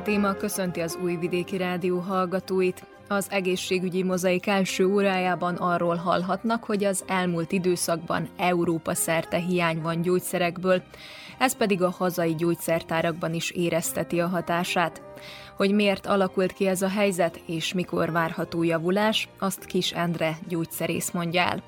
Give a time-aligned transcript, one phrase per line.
[0.00, 2.86] Téma köszönti az Újvidéki Rádió hallgatóit.
[3.08, 10.02] Az egészségügyi mozaik első órájában arról hallhatnak, hogy az elmúlt időszakban Európa szerte hiány van
[10.02, 10.82] gyógyszerekből,
[11.38, 15.02] ez pedig a hazai gyógyszertárakban is érezteti a hatását.
[15.56, 21.10] Hogy miért alakult ki ez a helyzet, és mikor várható javulás, azt Kis Endre gyógyszerész
[21.10, 21.62] mondja el.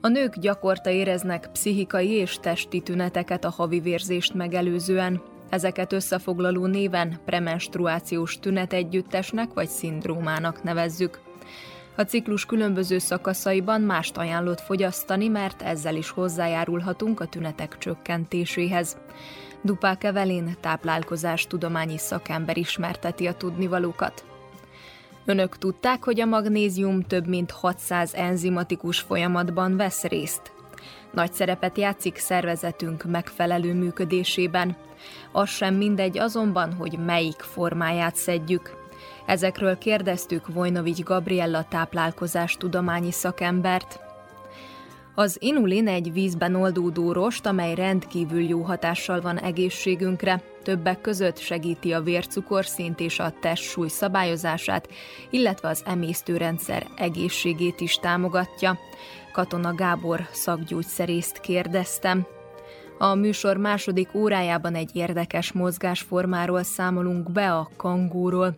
[0.00, 7.20] A nők gyakorta éreznek pszichikai és testi tüneteket a havi vérzést megelőzően, Ezeket összefoglaló néven
[7.24, 11.20] premenstruációs tünetegyüttesnek vagy szindrómának nevezzük.
[11.96, 18.96] A ciklus különböző szakaszaiban mást ajánlott fogyasztani, mert ezzel is hozzájárulhatunk a tünetek csökkentéséhez.
[19.62, 24.24] Dupák Evelén táplálkozás tudományi szakember ismerteti a tudnivalókat.
[25.24, 30.52] Önök tudták, hogy a magnézium több mint 600 enzimatikus folyamatban vesz részt.
[31.10, 34.76] Nagy szerepet játszik szervezetünk megfelelő működésében.
[35.32, 38.80] Az sem mindegy azonban, hogy melyik formáját szedjük.
[39.26, 44.00] Ezekről kérdeztük Vojnovics Gabriella táplálkozás tudományi szakembert.
[45.14, 50.42] Az inulin egy vízben oldódó rost, amely rendkívül jó hatással van egészségünkre.
[50.62, 54.88] Többek között segíti a vércukorszint és a testsúly szabályozását,
[55.30, 58.78] illetve az emésztőrendszer egészségét is támogatja.
[59.32, 62.26] Katona Gábor szakgyógyszerészt kérdeztem.
[63.02, 68.54] A műsor második órájában egy érdekes mozgásformáról számolunk be a kangúról.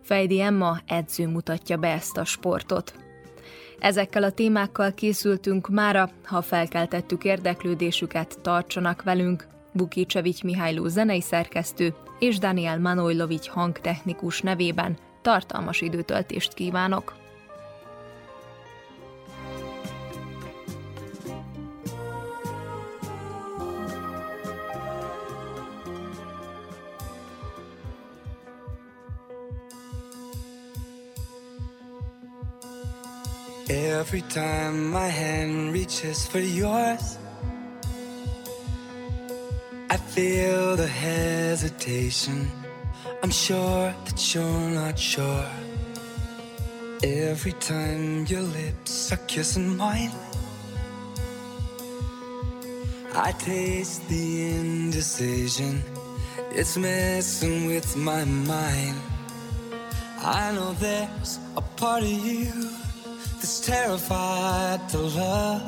[0.00, 2.94] Fejdi Emma edző mutatja be ezt a sportot.
[3.78, 9.46] Ezekkel a témákkal készültünk mára, ha felkeltettük érdeklődésüket, tartsanak velünk.
[9.72, 17.25] Bukicsevics Mihályló zenei szerkesztő és Daniel Manojlovics hangtechnikus nevében tartalmas időtöltést kívánok!
[33.86, 37.18] Every time my hand reaches for yours,
[39.88, 42.50] I feel the hesitation.
[43.22, 45.48] I'm sure that you're not sure.
[47.04, 50.10] Every time your lips are kissing mine,
[53.14, 55.84] I taste the indecision.
[56.50, 59.00] It's messing with my mind.
[60.18, 62.52] I know there's a part of you
[63.38, 65.62] that's terrified to love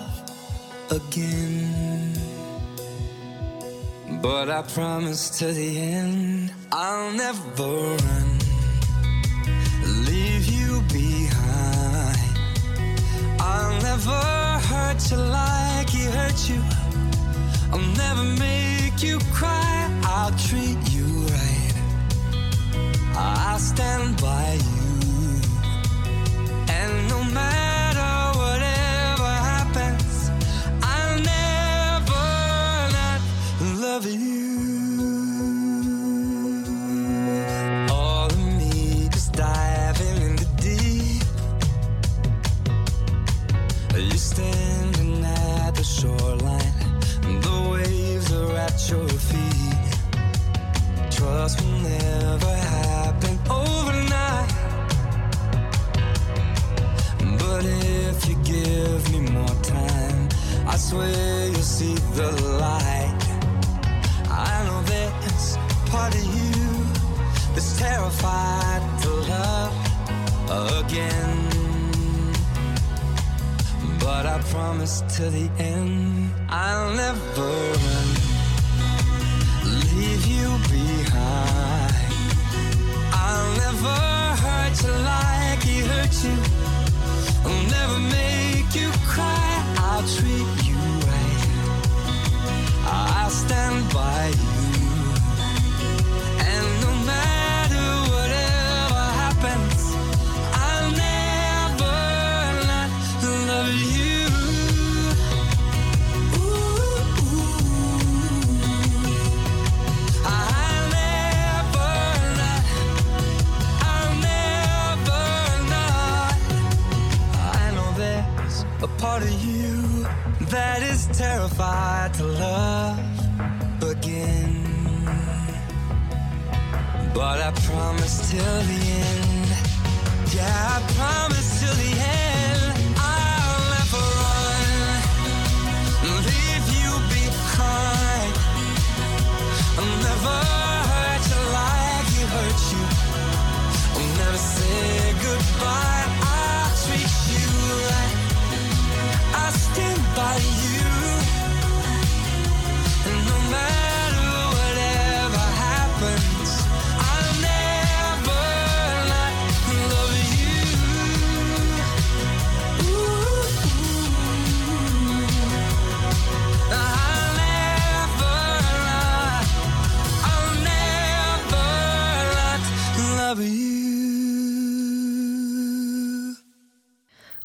[0.91, 2.13] again.
[4.23, 8.39] But I promise to the end, I'll never run,
[10.07, 12.39] leave you behind.
[13.41, 14.21] I'll never
[14.71, 16.63] hurt you like he hurt you.
[17.73, 20.01] I'll never make you cry.
[20.05, 21.75] I'll treat you right.
[23.15, 24.78] I'll stand by you.
[60.89, 63.23] I swear you'll see the light.
[64.31, 65.59] I know there's
[65.91, 66.65] part of you
[67.53, 69.75] that's terrified to love
[70.81, 71.37] again.
[74.01, 77.51] But I promise to the end, I'll never
[77.85, 78.09] run,
[79.93, 81.97] leave you behind.
[83.13, 83.99] I'll never
[84.43, 86.37] hurt you like he hurt you.
[87.45, 89.45] I'll never make you cry.
[89.77, 90.48] I'll treat
[93.49, 94.48] stand by you.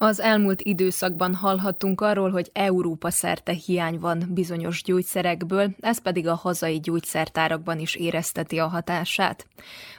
[0.05, 6.33] Az elmúlt időszakban hallhattunk arról, hogy Európa szerte hiány van bizonyos gyógyszerekből, ez pedig a
[6.35, 9.45] hazai gyógyszertárakban is érezteti a hatását.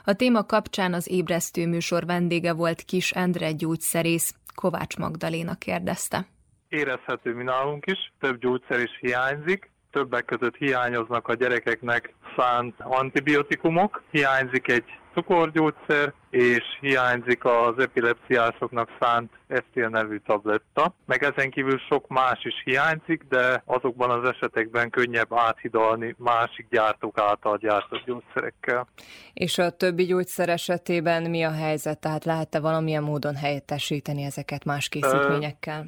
[0.03, 6.27] A téma kapcsán az ébresztő műsor vendége volt Kis Endre gyógyszerész, Kovács Magdaléna kérdezte.
[6.69, 14.03] érezhető mi nálunk is, több gyógyszer is hiányzik, többek között hiányoznak a gyerekeknek szánt antibiotikumok,
[14.11, 14.85] hiányzik egy
[15.15, 20.93] cukorgyógyszer, és hiányzik az epilepsziásoknak szánt Estil nevű tabletta.
[21.05, 27.19] Meg ezen kívül sok más is hiányzik, de azokban az esetekben könnyebb áthidalni másik gyártók
[27.19, 28.87] által gyártott gyógyszerekkel.
[29.33, 31.99] És a többi gyógyszer esetében mi a helyzet?
[31.99, 35.85] Tehát lehet-e valamilyen módon helyettesíteni ezeket más készítményekkel?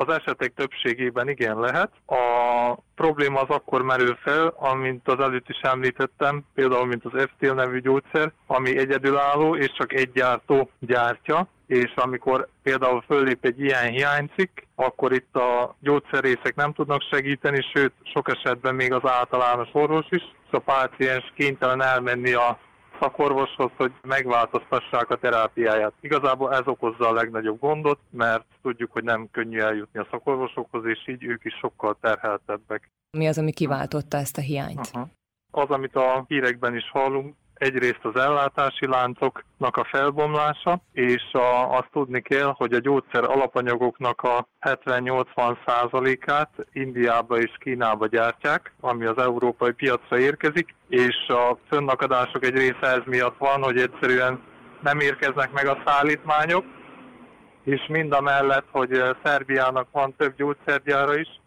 [0.00, 1.90] Az esetek többségében igen lehet.
[2.06, 2.22] A
[2.94, 7.80] probléma az akkor merül fel, amint az előtt is említettem, például mint az Eftil nevű
[7.80, 14.58] gyógyszer, ami egyedülálló és csak egy gyártó gyártja, és amikor például föllép egy ilyen hiánycikk,
[14.74, 20.22] akkor itt a gyógyszerészek nem tudnak segíteni, sőt sok esetben még az általános orvos is,
[20.22, 22.58] és a páciens kénytelen elmenni a
[23.00, 25.92] szakorvoshoz, hogy megváltoztassák a terápiáját.
[26.00, 31.08] Igazából ez okozza a legnagyobb gondot, mert tudjuk, hogy nem könnyű eljutni a szakorvosokhoz, és
[31.08, 32.90] így ők is sokkal terheltebbek.
[33.10, 34.90] Mi az, ami kiváltotta ezt a hiányt?
[34.92, 35.08] Aha.
[35.50, 41.88] Az, amit a hírekben is hallunk, egyrészt az ellátási láncoknak a felbomlása, és a, azt
[41.92, 49.72] tudni kell, hogy a gyógyszer alapanyagoknak a 70-80%-át Indiába és Kínába gyártják, ami az európai
[49.72, 54.42] piacra érkezik, és a fönnakadások egy része ez miatt van, hogy egyszerűen
[54.82, 56.64] nem érkeznek meg a szállítmányok,
[57.64, 61.40] és mind a mellett, hogy Szerbiának van több gyógyszergyára is,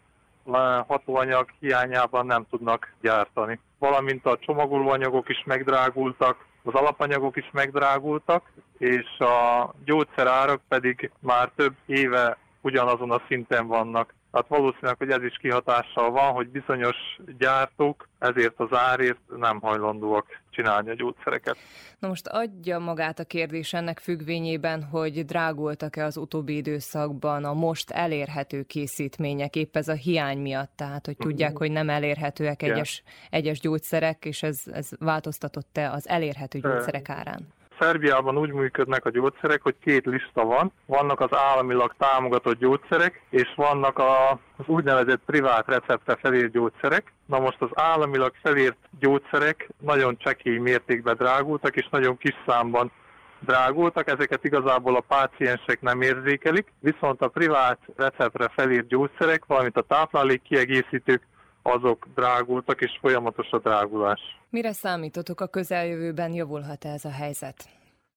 [0.86, 3.60] hatóanyag hiányában nem tudnak gyártani.
[3.82, 11.74] Valamint a csomagolóanyagok is megdrágultak, az alapanyagok is megdrágultak, és a gyógyszerárak pedig már több
[11.86, 14.14] éve ugyanazon a szinten vannak.
[14.32, 16.96] Hát valószínűleg, hogy ez is kihatással van, hogy bizonyos
[17.38, 21.56] gyártók ezért az árért nem hajlandóak csinálni a gyógyszereket.
[21.98, 27.90] Na most adja magát a kérdés ennek függvényében, hogy drágultak-e az utóbbi időszakban a most
[27.90, 32.74] elérhető készítmények, épp ez a hiány miatt, tehát hogy tudják, hogy nem elérhetőek Igen.
[32.74, 37.46] egyes, egyes gyógyszerek, és ez, ez változtatott-e az elérhető gyógyszerek árán?
[37.82, 40.72] Szerbiában úgy működnek a gyógyszerek, hogy két lista van.
[40.86, 47.12] Vannak az államilag támogatott gyógyszerek, és vannak a, az úgynevezett privát receptre felírt gyógyszerek.
[47.26, 52.92] Na most az államilag felírt gyógyszerek nagyon csekély mértékben drágultak, és nagyon kis számban
[53.40, 59.86] drágultak, ezeket igazából a páciensek nem érzékelik, viszont a privát receptre felírt gyógyszerek, valamint a
[59.88, 61.22] táplálék kiegészítők,
[61.62, 64.20] azok drágultak, és folyamatos a drágulás.
[64.50, 67.68] Mire számítotok a közeljövőben, javulhat-e ez a helyzet?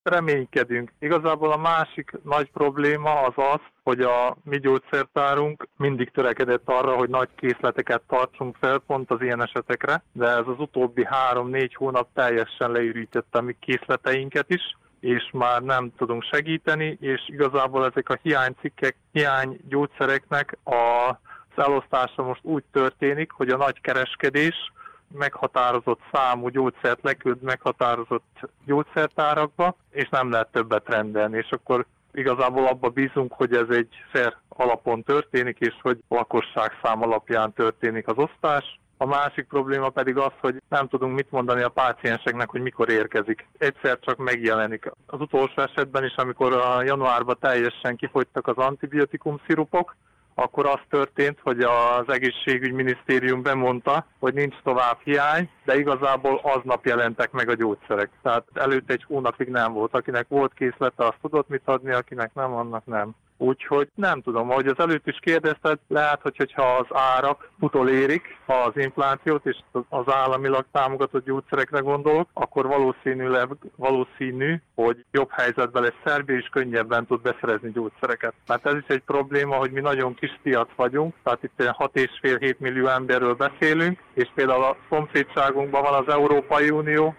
[0.09, 0.91] reménykedünk.
[0.99, 7.09] Igazából a másik nagy probléma az az, hogy a mi gyógyszertárunk mindig törekedett arra, hogy
[7.09, 12.71] nagy készleteket tartsunk fel pont az ilyen esetekre, de ez az utóbbi három-négy hónap teljesen
[12.71, 18.95] leürítette a mi készleteinket is, és már nem tudunk segíteni, és igazából ezek a hiánycikkek,
[19.11, 21.15] hiánygyógyszereknek a az
[21.57, 24.71] elosztása most úgy történik, hogy a nagy kereskedés
[25.07, 32.89] meghatározott számú gyógyszert leküld meghatározott gyógyszertárakba, és nem lehet többet rendelni, és akkor igazából abba
[32.89, 38.79] bízunk, hogy ez egy fair alapon történik, és hogy lakosságszám alapján történik az osztás.
[38.97, 43.47] A másik probléma pedig az, hogy nem tudunk mit mondani a pácienseknek, hogy mikor érkezik.
[43.57, 44.91] Egyszer csak megjelenik.
[45.05, 49.95] Az utolsó esetben is, amikor a januárban teljesen kifogytak az antibiotikum szirupok,
[50.35, 57.31] akkor az történt, hogy az egészségügyminisztérium bemondta, hogy nincs tovább hiány, de igazából aznap jelentek
[57.31, 58.09] meg a gyógyszerek.
[58.21, 59.93] Tehát előtte egy hónapig nem volt.
[59.93, 63.15] Akinek volt készlete, az tudott mit adni, akinek nem, annak nem.
[63.37, 68.71] Úgyhogy nem tudom, ahogy az előtt is kérdezted, lehet, hogy, hogyha az árak utolérik az
[68.73, 69.57] inflációt, és
[69.89, 77.05] az államilag támogatott gyógyszerekre gondolok, akkor valószínűleg valószínű, hogy jobb helyzetben lesz Szerbia, és könnyebben
[77.05, 78.33] tud beszerezni gyógyszereket.
[78.47, 82.87] Mert ez is egy probléma, hogy mi nagyon kis piac vagyunk, tehát itt 6,5-7 millió
[82.87, 87.15] emberről beszélünk, és például a szomszédságunkban van az Európai Unió,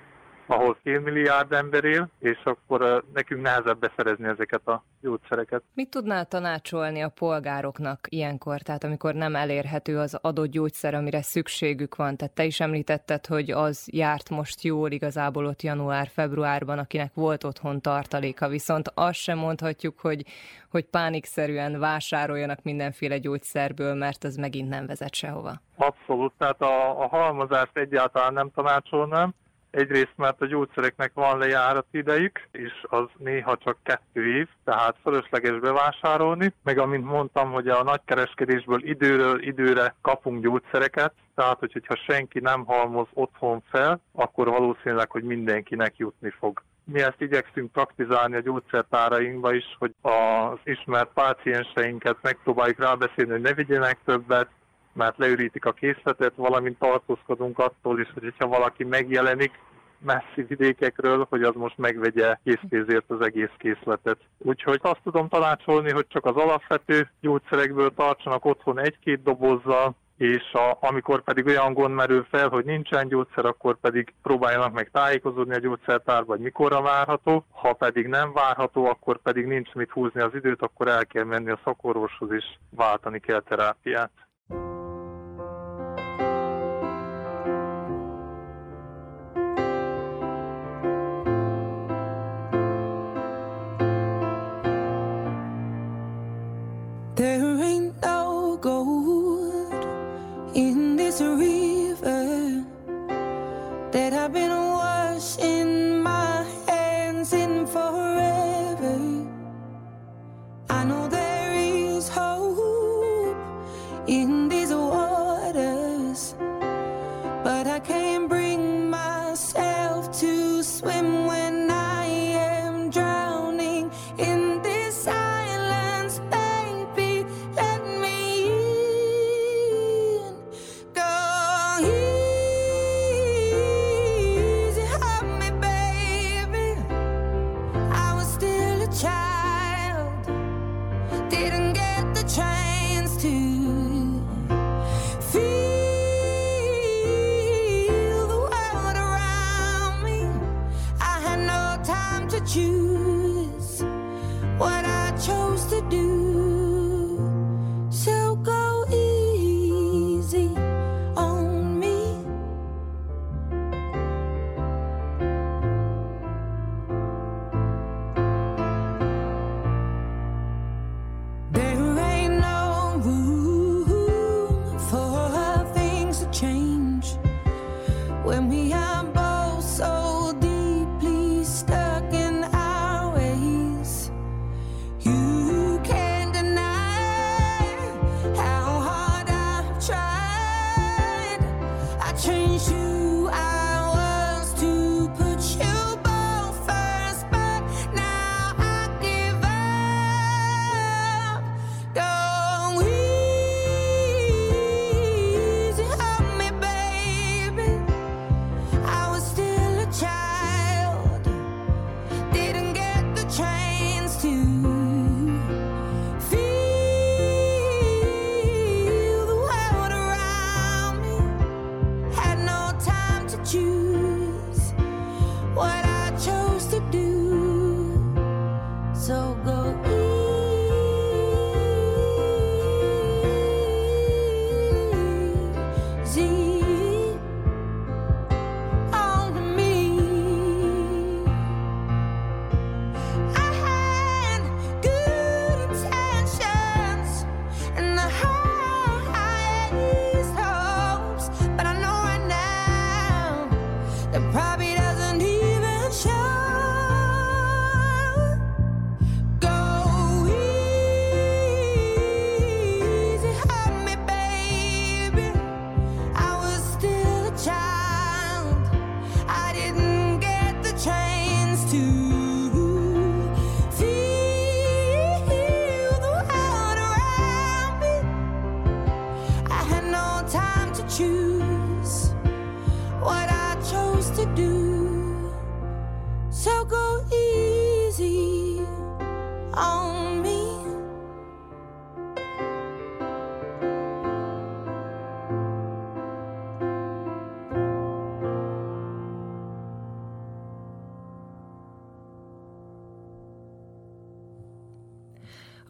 [0.49, 5.62] ahol fél milliárd ember él, és akkor nekünk nehezebb beszerezni ezeket a gyógyszereket.
[5.75, 11.97] Mit tudnál tanácsolni a polgároknak ilyenkor, tehát amikor nem elérhető az adott gyógyszer, amire szükségük
[11.97, 12.17] van?
[12.17, 17.81] Tehát te is említetted, hogy az járt most jól igazából ott január-februárban, akinek volt otthon
[17.81, 20.25] tartaléka, viszont azt sem mondhatjuk, hogy,
[20.71, 25.61] hogy pánikszerűen vásároljanak mindenféle gyógyszerből, mert az megint nem vezet sehova.
[25.76, 29.35] Abszolút, tehát a, a halmozást egyáltalán nem tanácsolnám,
[29.76, 35.59] Egyrészt, mert a gyógyszereknek van lejárat idejük, és az néha csak kettő év, tehát fölösleges
[35.59, 36.52] bevásárolni.
[36.62, 43.06] Meg amint mondtam, hogy a nagykereskedésből időről időre kapunk gyógyszereket, tehát hogyha senki nem halmoz
[43.12, 46.62] otthon fel, akkor valószínűleg, hogy mindenkinek jutni fog.
[46.85, 53.54] Mi ezt igyekszünk praktizálni a gyógyszertárainkba is, hogy az ismert pácienseinket megpróbáljuk rábeszélni, hogy ne
[53.54, 54.49] vigyenek többet,
[54.97, 59.52] mert leürítik a készletet, valamint tartózkodunk attól is, hogy hogyha valaki megjelenik
[59.99, 64.19] messzi vidékekről, hogy az most megvegye készpénzért az egész készletet.
[64.38, 70.76] Úgyhogy azt tudom tanácsolni, hogy csak az alapvető gyógyszerekből tartsanak otthon egy-két dobozzal, és a,
[70.81, 75.59] amikor pedig olyan gond merül fel, hogy nincsen gyógyszer, akkor pedig próbáljanak meg tájékozódni a
[75.59, 77.45] gyógyszertárba, hogy mikorra várható.
[77.50, 81.50] Ha pedig nem várható, akkor pedig nincs mit húzni az időt, akkor el kell menni
[81.50, 84.11] a szakorvoshoz, és váltani kell terápiát.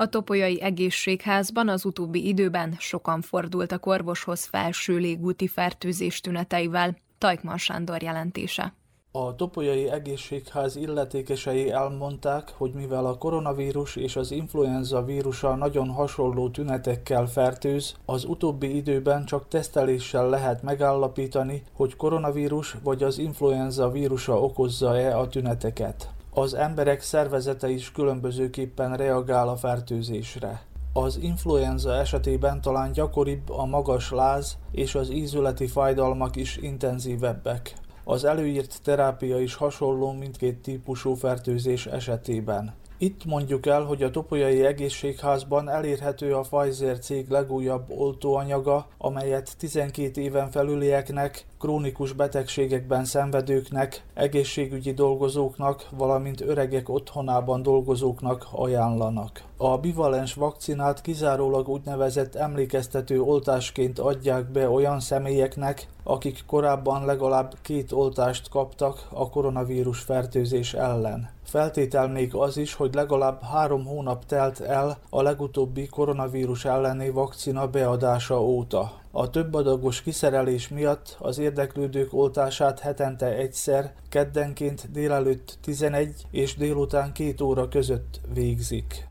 [0.06, 6.96] A Topolyai Egészségházban az utóbbi időben sokan fordultak orvoshoz felső légúti fertőzés tüneteivel.
[7.18, 8.75] Tajkman Sándor jelentése.
[9.10, 16.48] A Topolyai Egészségház illetékesei elmondták, hogy mivel a koronavírus és az influenza vírusa nagyon hasonló
[16.48, 24.40] tünetekkel fertőz, az utóbbi időben csak teszteléssel lehet megállapítani, hogy koronavírus vagy az influenza vírusa
[24.40, 30.62] okozza-e a tüneteket az emberek szervezete is különbözőképpen reagál a fertőzésre.
[30.93, 37.75] Az influenza esetében talán gyakoribb a magas láz és az ízületi fájdalmak is intenzívebbek.
[38.05, 42.75] Az előírt terápia is hasonló mindkét típusú fertőzés esetében.
[42.98, 50.20] Itt mondjuk el, hogy a Topolyai Egészségházban elérhető a Pfizer cég legújabb oltóanyaga, amelyet 12
[50.20, 59.42] éven felülieknek, krónikus betegségekben szenvedőknek, egészségügyi dolgozóknak, valamint öregek otthonában dolgozóknak ajánlanak.
[59.56, 67.92] A bivalens vakcinát kizárólag úgynevezett emlékeztető oltásként adják be olyan személyeknek, akik korábban legalább két
[67.92, 71.36] oltást kaptak a koronavírus fertőzés ellen.
[71.57, 77.69] Feltétel még az is, hogy legalább három hónap telt el a legutóbbi koronavírus elleni vakcina
[77.69, 78.92] beadása óta.
[79.11, 87.45] A többadagos kiszerelés miatt az érdeklődők oltását hetente egyszer, keddenként délelőtt 11 és délután 2
[87.45, 89.09] óra között végzik.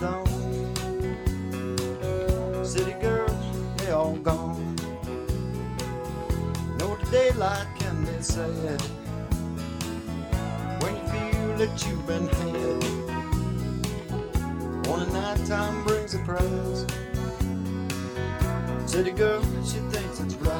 [0.00, 0.26] dawn.
[2.64, 3.32] City girls,
[3.78, 4.76] they all gone.
[6.78, 8.80] No daylight can be said
[10.80, 12.84] when you feel that you've been had.
[14.88, 16.86] Only nighttime brings a prize.
[18.86, 20.55] City girl, she thinks it's right.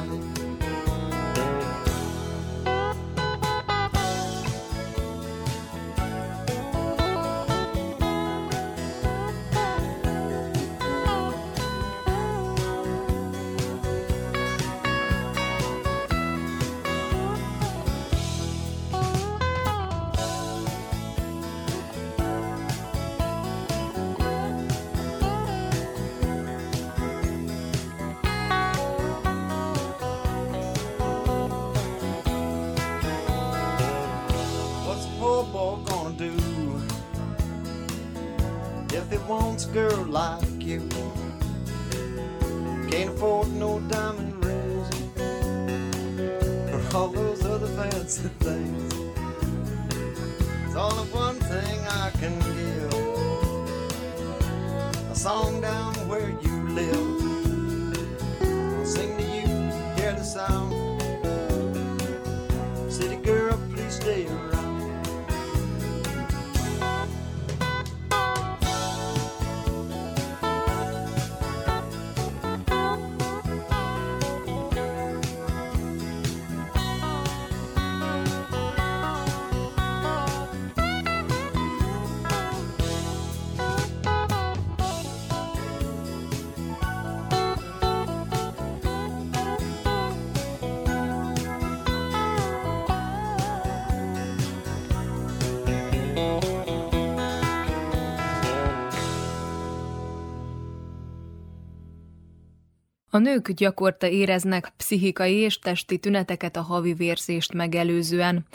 [103.17, 108.45] A nők gyakorta éreznek pszichikai és testi tüneteket a havi vérzést megelőzően.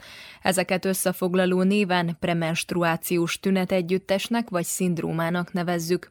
[0.42, 6.10] Ezeket összefoglaló néven premenstruációs tünetegyüttesnek vagy szindrómának nevezzük.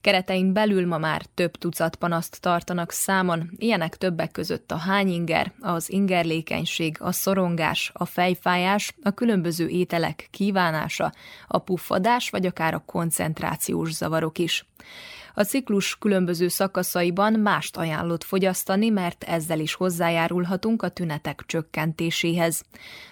[0.00, 5.90] Keretein belül ma már több tucat panaszt tartanak számon, ilyenek többek között a hányinger, az
[5.90, 11.12] ingerlékenység, a szorongás, a fejfájás, a különböző ételek kívánása,
[11.46, 14.64] a puffadás vagy akár a koncentrációs zavarok is.
[15.34, 22.62] A ciklus különböző szakaszaiban mást ajánlott fogyasztani, mert ezzel is hozzájárulhatunk a tünetek csökkentéséhez.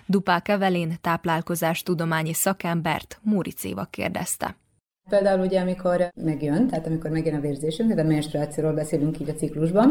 [0.06, 4.56] Dupák Evelén táplálkozástudományi szakembert Múricéva kérdezte.
[5.08, 9.34] Például ugye, amikor megjön, tehát amikor megjön a vérzésünk, tehát a menstruációról beszélünk így a
[9.34, 9.90] ciklusban,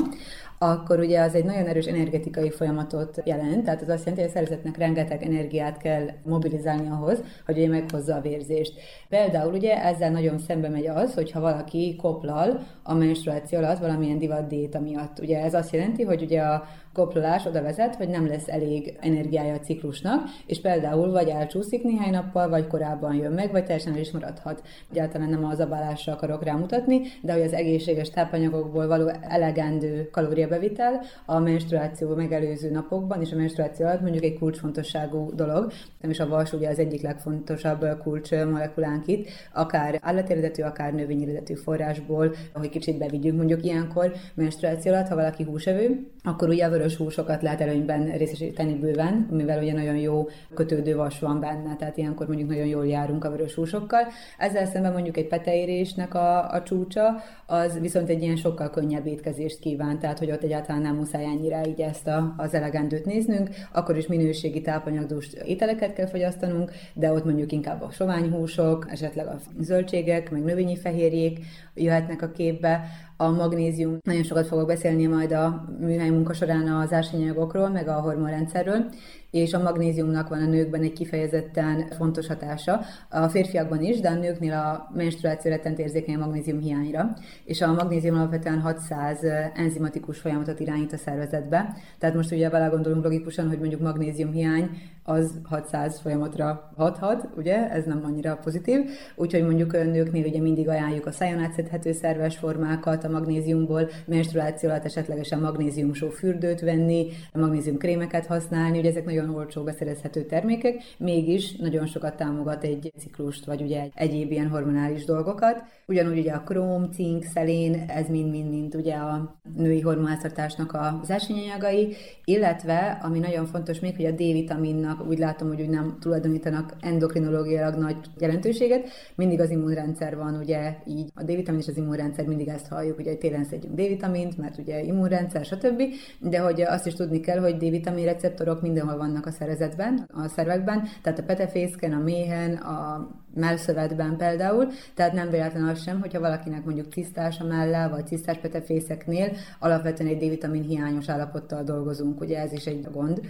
[0.58, 4.34] akkor ugye az egy nagyon erős energetikai folyamatot jelent, tehát az azt jelenti, hogy a
[4.34, 8.74] szervezetnek rengeteg energiát kell mobilizálni ahhoz, hogy ugye meghozza a vérzést.
[9.10, 14.82] Például ugye ezzel nagyon szembe megy az, hogyha valaki koplal a menstruáció alatt valamilyen divat
[14.82, 15.20] miatt.
[15.20, 19.54] Ugye ez azt jelenti, hogy ugye a koplolás oda vezet, hogy nem lesz elég energiája
[19.54, 24.00] a ciklusnak, és például vagy elcsúszik néhány nappal, vagy korábban jön meg, vagy teljesen el
[24.00, 24.62] is maradhat.
[24.92, 31.40] Egyáltalán nem a zabálásra akarok rámutatni, de hogy az egészséges tápanyagokból való elegendő kalóriabevitel a
[31.40, 36.54] menstruáció megelőző napokban és a menstruáció alatt mondjuk egy kulcsfontosságú dolog, nem is a vas
[36.54, 43.38] ugye az egyik legfontosabb kulcs molekulánk itt, akár állatéredetű, akár növényeredetű forrásból, hogy kicsit bevigyünk
[43.38, 49.28] mondjuk ilyenkor menstruáció alatt, ha valaki húsevő, akkor ugye a húsokat lehet előnyben részesíteni bőven,
[49.32, 53.30] mivel ugye nagyon jó kötődő vas van benne, tehát ilyenkor mondjuk nagyon jól járunk a
[53.30, 54.08] vörös húsokkal.
[54.38, 59.60] Ezzel szemben mondjuk egy peteérésnek a, a csúcsa, az viszont egy ilyen sokkal könnyebb étkezést
[59.60, 63.97] kíván, tehát hogy ott egyáltalán nem muszáj ennyire így ezt a, az elegendőt néznünk, akkor
[63.97, 70.32] is minőségi tápanyagdús ételeket kell fogyasztanunk, de ott mondjuk inkább a soványhúsok, esetleg a zöldségek,
[70.32, 71.39] meg növényi fehérjék
[71.73, 72.86] jöhetnek a képbe,
[73.18, 73.98] a magnézium.
[74.04, 78.90] Nagyon sokat fogok beszélni majd a műhely munka során az ásványanyagokról, meg a hormonrendszerről,
[79.32, 84.13] és a magnéziumnak van a nőkben egy kifejezetten fontos hatása, a férfiakban is, de a
[84.13, 89.24] nőknél a menstruáció rettent érzékeny a magnézium hiányra, és a magnézium alapvetően 600
[89.56, 91.76] enzimatikus folyamatot irányít a szervezetbe.
[92.00, 94.70] Tehát most ugye belegondolunk logikusan, hogy mondjuk magnézium hiány
[95.04, 98.80] az 600 folyamatra hathat, ugye, ez nem annyira pozitív,
[99.16, 104.70] úgyhogy mondjuk a nőknél ugye mindig ajánljuk a szájon átszedhető szerves formákat a magnéziumból, menstruáció
[104.70, 111.56] alatt esetlegesen magnéziumsó fürdőt venni, magnézium krémeket használni, ugye ezek nagyon olcsó beszerezhető termékek, mégis
[111.56, 115.64] nagyon sokat támogat egy ciklust, vagy ugye egy egyéb ilyen hormonális dolgokat.
[115.89, 123.00] Ugyanúgy ugye a króm, cink, szelén, ez mind-mind-mind ugye a női hormonháztartásnak az ásványanyagai, illetve,
[123.04, 127.95] ami nagyon fontos még, hogy a D-vitaminnak úgy látom, hogy úgy nem tulajdonítanak endokrinológiailag nagy
[128.17, 133.00] jelentőséget, mindig az immunrendszer van ugye így, a D-vitamin és az immunrendszer mindig ezt halljuk,
[133.00, 135.82] ugye hogy télen szedjünk D-vitamint, mert ugye immunrendszer, stb.
[136.19, 140.84] De hogy azt is tudni kell, hogy D-vitamin receptorok mindenhol vannak a szervezetben, a szervekben,
[141.02, 146.65] tehát a petefészken, a méhen, a mellszövetben például, tehát nem véletlen az sem, hogyha valakinek
[146.65, 152.52] mondjuk cisztás a melle, vagy cisztás petefészeknél alapvetően egy D-vitamin hiányos állapottal dolgozunk, ugye ez
[152.52, 153.21] is egy gond.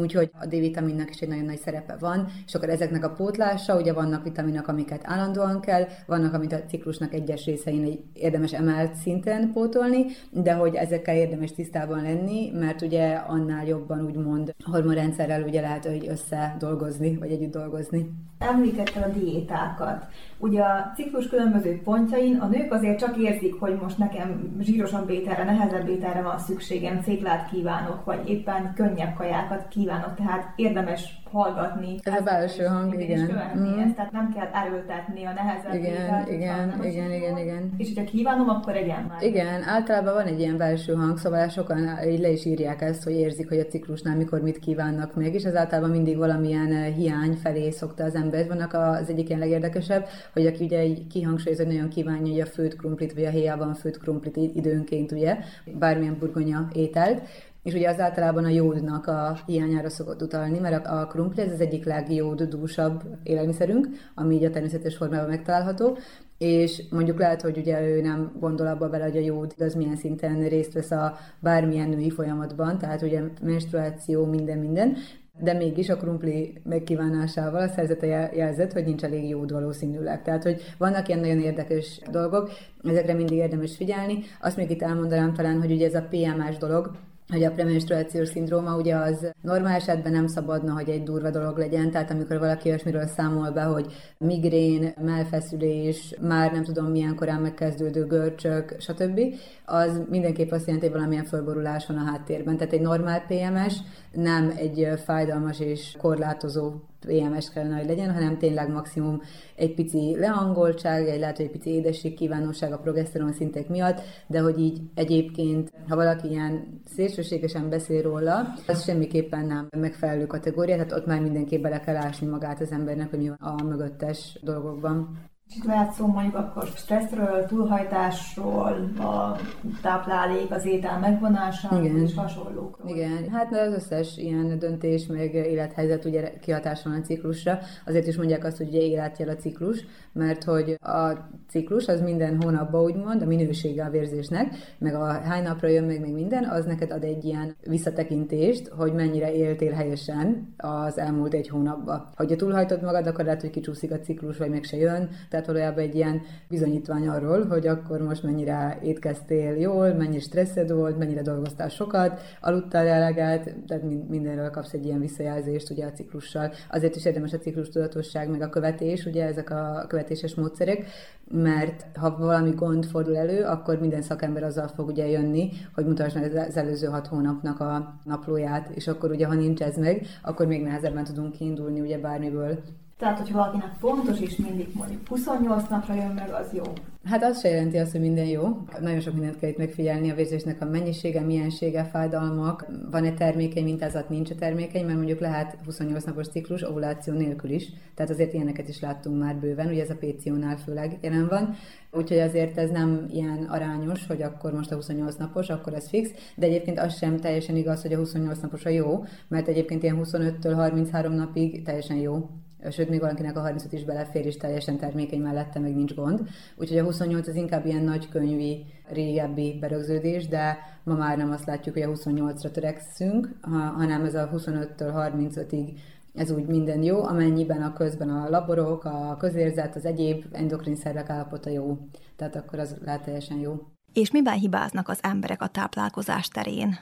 [0.00, 3.92] Úgyhogy a D-vitaminnak is egy nagyon nagy szerepe van, és akkor ezeknek a pótlása, ugye
[3.92, 9.52] vannak vitaminok, amiket állandóan kell, vannak, amit a ciklusnak egyes részein egy érdemes emelt szinten
[9.52, 15.60] pótolni, de hogy ezekkel érdemes tisztában lenni, mert ugye annál jobban úgymond a hormonrendszerrel ugye
[15.60, 18.10] lehet, hogy össze dolgozni, vagy együtt dolgozni.
[18.38, 20.06] Említette a diétákat.
[20.42, 25.44] Ugye a ciklus különböző pontjain a nők azért csak érzik, hogy most nekem zsírosabb ételre,
[25.44, 31.98] nehezebb ételre van szükségem, céklát kívánok, vagy éppen könnyebb kajákat kívánok, tehát érdemes hallgatni.
[32.02, 33.30] Ez a belső hang, igen.
[33.58, 33.78] Mm.
[33.78, 37.74] Ezt, tehát nem kell erőltetni a nehezebb igen, igen, igen, igen, igen.
[37.76, 39.22] És hogyha kívánom, akkor egyen már.
[39.22, 43.12] Igen, általában van egy ilyen belső hang, szóval sokan így le is írják ezt, hogy
[43.12, 47.32] érzik, hogy a ciklusnál mikor mit kívánnak meg, és ez általában mindig valamilyen eh, hiány
[47.32, 48.46] felé szokta az ember.
[48.48, 52.46] Vannak az egyik ilyen legérdekesebb, hogy aki ugye így kihangsúlyoz, hogy nagyon kívánja hogy a
[52.46, 55.38] főt krumplit, vagy a héjában főt krumplit időnként, ugye,
[55.78, 57.22] bármilyen burgonya ételt,
[57.62, 61.60] és ugye az általában a jódnak a hiányára szokott utalni, mert a krumpli ez az
[61.60, 65.98] egyik legjódúsabb élelmiszerünk, ami így a természetes formában megtalálható,
[66.38, 69.96] és mondjuk lehet, hogy ugye ő nem gondol abba bele, hogy a jód az milyen
[69.96, 74.96] szinten részt vesz a bármilyen női folyamatban, tehát ugye menstruáció, minden, minden,
[75.40, 80.22] de mégis a krumpli megkívánásával a szerzete jelzett, hogy nincs elég jód valószínűleg.
[80.22, 82.50] Tehát, hogy vannak ilyen nagyon érdekes dolgok,
[82.84, 84.18] ezekre mindig érdemes figyelni.
[84.40, 86.90] Azt még itt elmondanám talán, hogy ugye ez a PMS dolog,
[87.32, 91.90] hogy a premenstruációs szindróma ugye az normál esetben nem szabadna, hogy egy durva dolog legyen,
[91.90, 98.06] tehát amikor valaki olyasmiről számol be, hogy migrén, melfeszülés, már nem tudom milyen korán megkezdődő
[98.06, 99.20] görcsök, stb.,
[99.64, 102.56] az mindenképp azt jelenti, hogy valamilyen fölborulás van a háttérben.
[102.56, 103.74] Tehát egy normál PMS
[104.12, 106.72] nem egy fájdalmas és korlátozó
[107.06, 109.20] PMS kellene, hogy legyen, hanem tényleg maximum
[109.56, 114.40] egy pici leangoltság, egy lehet, hogy egy pici édesség kívánóság a progeszteron szintek miatt, de
[114.40, 120.92] hogy így egyébként, ha valaki ilyen szélsőségesen beszél róla, az semmiképpen nem megfelelő kategória, tehát
[120.92, 125.30] ott már mindenképp bele kell ásni magát az embernek, hogy mi van a mögöttes dolgokban.
[125.56, 129.36] Itt lehet szó mondjuk akkor stresszről, túlhajtásról, a
[129.82, 132.02] táplálék, az étel megvonásáról Igen.
[132.02, 132.96] és hasonlókról.
[132.96, 137.58] Igen, hát az összes ilyen döntés, meg élethelyzet ugye kihatás van a ciklusra.
[137.86, 141.12] Azért is mondják azt, hogy ugye életjel a ciklus, mert hogy a
[141.48, 146.00] ciklus az minden hónapban úgymond, a minősége a vérzésnek, meg a hány napra jön meg
[146.00, 151.48] még minden, az neked ad egy ilyen visszatekintést, hogy mennyire éltél helyesen az elmúlt egy
[151.48, 152.08] hónapban.
[152.14, 155.82] Ha túlhajtod magad, akkor lehet, hogy kicsúszik a ciklus, vagy meg se jön, tehát valójában
[155.82, 161.68] egy ilyen bizonyítvány arról, hogy akkor most mennyire étkeztél jól, mennyi stresszed volt, mennyire dolgoztál
[161.68, 166.52] sokat, aludtál eleget, tehát mindenről kapsz egy ilyen visszajelzést ugye a ciklussal.
[166.70, 170.86] Azért is érdemes a ciklus tudatosság, meg a követés, ugye ezek a követéses módszerek,
[171.30, 176.12] mert ha valami gond fordul elő, akkor minden szakember azzal fog ugye jönni, hogy mutass
[176.12, 180.46] meg az előző hat hónapnak a naplóját, és akkor ugye, ha nincs ez meg, akkor
[180.46, 182.58] még nehezebben tudunk kiindulni ugye bármiből.
[183.02, 186.62] Tehát, hogyha valakinek fontos is mindig mondjuk 28 napra jön meg, az jó.
[187.04, 188.42] Hát az se jelenti azt, hogy minden jó.
[188.80, 192.66] Nagyon sok mindent kell itt megfigyelni, a vérzésnek a mennyisége, miensége, fájdalmak.
[192.90, 197.72] Van-e termékeny mintázat, nincs a termékeny, mert mondjuk lehet 28 napos ciklus ovuláció nélkül is.
[197.94, 201.54] Tehát azért ilyeneket is láttunk már bőven, ugye ez a PCO-nál főleg jelen van.
[201.90, 206.10] Úgyhogy azért ez nem ilyen arányos, hogy akkor most a 28 napos, akkor ez fix,
[206.36, 210.00] de egyébként az sem teljesen igaz, hogy a 28 napos a jó, mert egyébként ilyen
[210.02, 212.28] 25-től 33 napig teljesen jó
[212.70, 216.20] sőt, még valakinek a 35 is belefér, és teljesen termékeny mellette meg nincs gond.
[216.56, 221.74] Úgyhogy a 28 az inkább ilyen nagykönyvi, régebbi berögződés, de ma már nem azt látjuk,
[221.74, 223.28] hogy a 28-ra törekszünk,
[223.76, 225.78] hanem ez a 25-től 35-ig
[226.14, 231.10] ez úgy minden jó, amennyiben a közben a laborok, a közérzet, az egyéb endokrin szervek
[231.10, 231.78] állapota jó.
[232.16, 233.66] Tehát akkor az lehet teljesen jó.
[233.92, 236.78] És miben hibáznak az emberek a táplálkozás terén?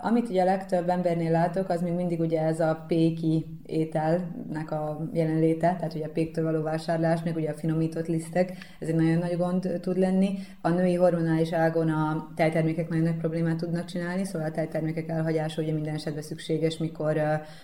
[0.00, 5.08] Amit ugye a legtöbb embernél látok, az még mindig ugye ez a péki ételnek a
[5.12, 9.18] jelenléte, tehát ugye a péktől való vásárlás, még ugye a finomított lisztek, ez egy nagyon
[9.18, 10.38] nagy gond tud lenni.
[10.60, 15.62] A női hormonális ágon a tejtermékek nagyon nagy problémát tudnak csinálni, szóval a tejtermékek elhagyása
[15.62, 17.20] ugye minden esetben szükséges, mikor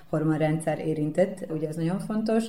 [0.09, 2.45] hormonrendszer érintett, ugye ez nagyon fontos.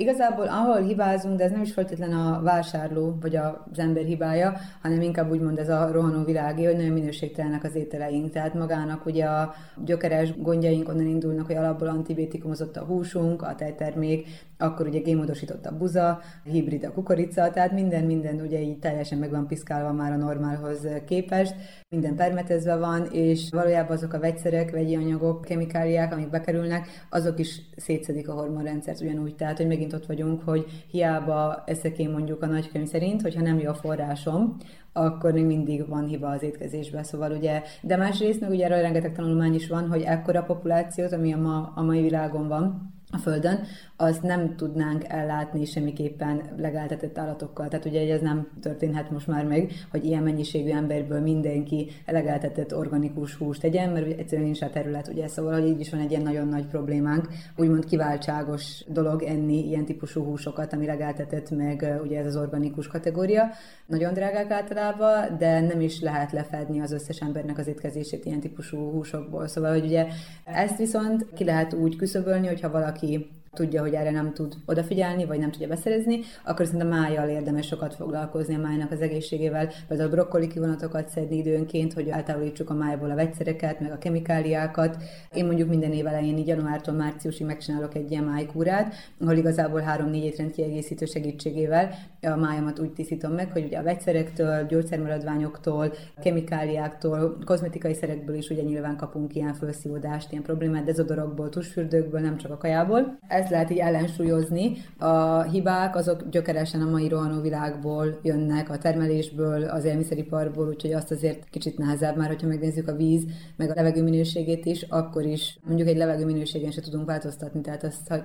[0.00, 5.00] Igazából ahol hibázunk, de ez nem is feltétlenül a vásárló vagy az ember hibája, hanem
[5.00, 8.30] inkább úgymond ez a rohanó világi, hogy nagyon minőségtelenek az ételeink.
[8.30, 14.26] Tehát magának ugye a gyökeres gondjaink onnan indulnak, hogy alapból antibiotikumozott a húsunk, a tejtermék,
[14.58, 19.30] akkor ugye gémodosított a buza, hibrid a kukorica, tehát minden, minden ugye így teljesen meg
[19.30, 21.54] van piszkálva már a normálhoz képest,
[21.90, 27.60] minden permetezve van, és valójában azok a vegyszerek, vegyi anyagok, kemikáliák, amik bekerülnek, azok is
[27.76, 29.34] szétszedik a hormonrendszert ugyanúgy.
[29.34, 33.58] Tehát, hogy megint ott vagyunk, hogy hiába eszek én mondjuk a nagykönyv szerint, hogyha nem
[33.58, 34.56] jó a forrásom,
[34.92, 37.04] akkor még mindig van hiba az étkezésben.
[37.04, 41.32] Szóval ugye, de másrészt meg ugye erről rengeteg tanulmány is van, hogy ekkora populációt, ami
[41.32, 43.58] a, ma, a mai világon van, a Földön,
[43.96, 47.68] azt nem tudnánk ellátni semmiképpen legeltetett állatokkal.
[47.68, 53.34] Tehát ugye ez nem történhet most már meg, hogy ilyen mennyiségű emberből mindenki legeltetett organikus
[53.34, 56.22] húst tegyen, mert egyszerűen nincs a terület, ugye szóval, hogy így is van egy ilyen
[56.22, 62.26] nagyon nagy problémánk, úgymond kiváltságos dolog enni ilyen típusú húsokat, ami legeltetett meg ugye ez
[62.26, 63.50] az organikus kategória.
[63.86, 68.90] Nagyon drágák általában, de nem is lehet lefedni az összes embernek az étkezését ilyen típusú
[68.90, 69.46] húsokból.
[69.46, 70.06] Szóval, hogy ugye
[70.44, 75.24] ezt viszont ki lehet úgy küszöbölni, hogyha valaki taki tudja, hogy erre nem tud odafigyelni,
[75.24, 80.10] vagy nem tudja beszerezni, akkor szerintem májjal érdemes sokat foglalkozni a májnak az egészségével, például
[80.10, 84.96] brokkoli kivonatokat szedni időnként, hogy eltávolítsuk a májból a vegyszereket, meg a kemikáliákat.
[85.32, 90.24] Én mondjuk minden év elején, így januártól márciusig megcsinálok egy ilyen májkúrát, ahol igazából három-négy
[90.24, 91.90] étrend kiegészítő segítségével
[92.22, 98.62] a májamat úgy tisztítom meg, hogy ugye a vegyszerektől, gyógyszermaradványoktól, kemikáliáktól, kozmetikai szerekből is ugye
[98.62, 103.18] nyilván kapunk ilyen felszívódást, ilyen problémát, dezodorokból, tusfürdőkből, nem csak a kajából.
[103.38, 104.72] Ez lehet így ellensúlyozni.
[104.98, 111.10] A hibák azok gyökeresen a mai rohanó világból jönnek, a termelésből, az élmiszeriparból, úgyhogy azt
[111.10, 113.24] azért kicsit nehezebb már, hogyha megnézzük a víz,
[113.56, 117.84] meg a levegő minőségét is, akkor is mondjuk egy levegő minőségén se tudunk változtatni, tehát
[117.84, 118.16] azt, ha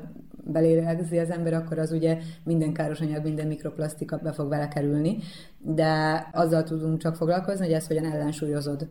[0.43, 5.17] belélegzi az ember, akkor az ugye minden káros anyag, minden mikroplasztika be fog vele kerülni,
[5.57, 8.87] de azzal tudunk csak foglalkozni, hogy ezt hogyan ellensúlyozod.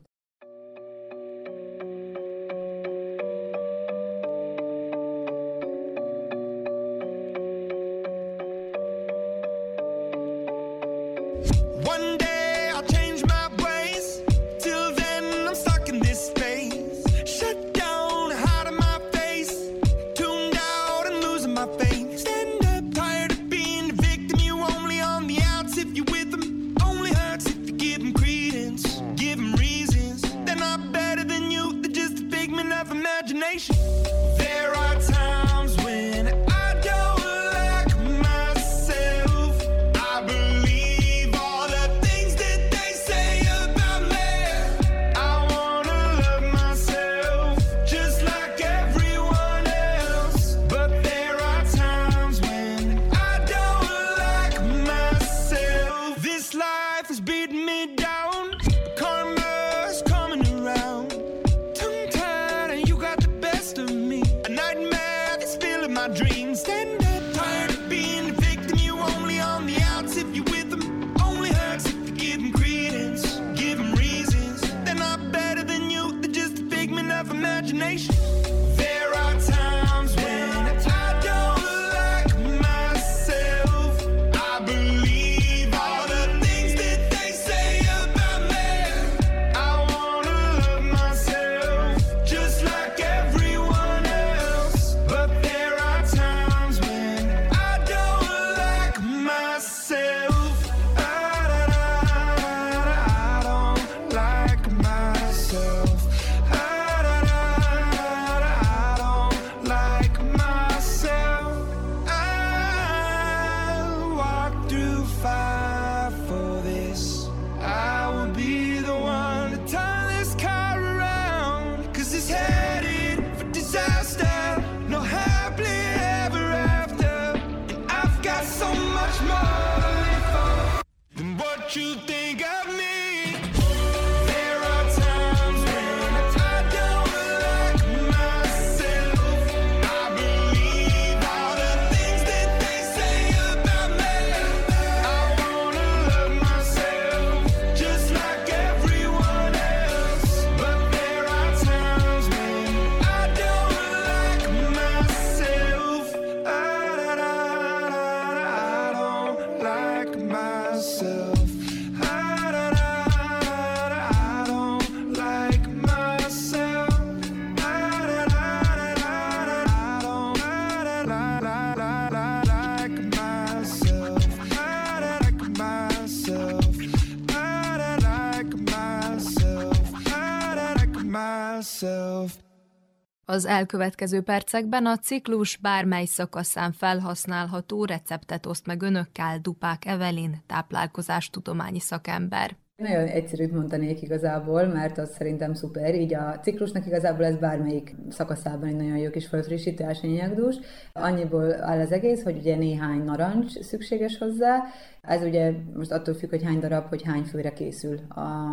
[183.32, 191.80] Az elkövetkező percekben a ciklus bármely szakaszán felhasználható receptet oszt meg önökkel Dupák Evelin, táplálkozástudományi
[191.80, 192.56] szakember.
[192.76, 195.94] Nagyon egyszerűt mondanék igazából, mert az szerintem szuper.
[195.94, 200.56] Így a ciklusnak igazából ez bármelyik szakaszában egy nagyon jó kis fölfrissítő ásványanyagdús.
[200.92, 204.62] Annyiból áll az egész, hogy ugye néhány narancs szükséges hozzá.
[205.00, 208.00] Ez ugye most attól függ, hogy hány darab, hogy hány főre készül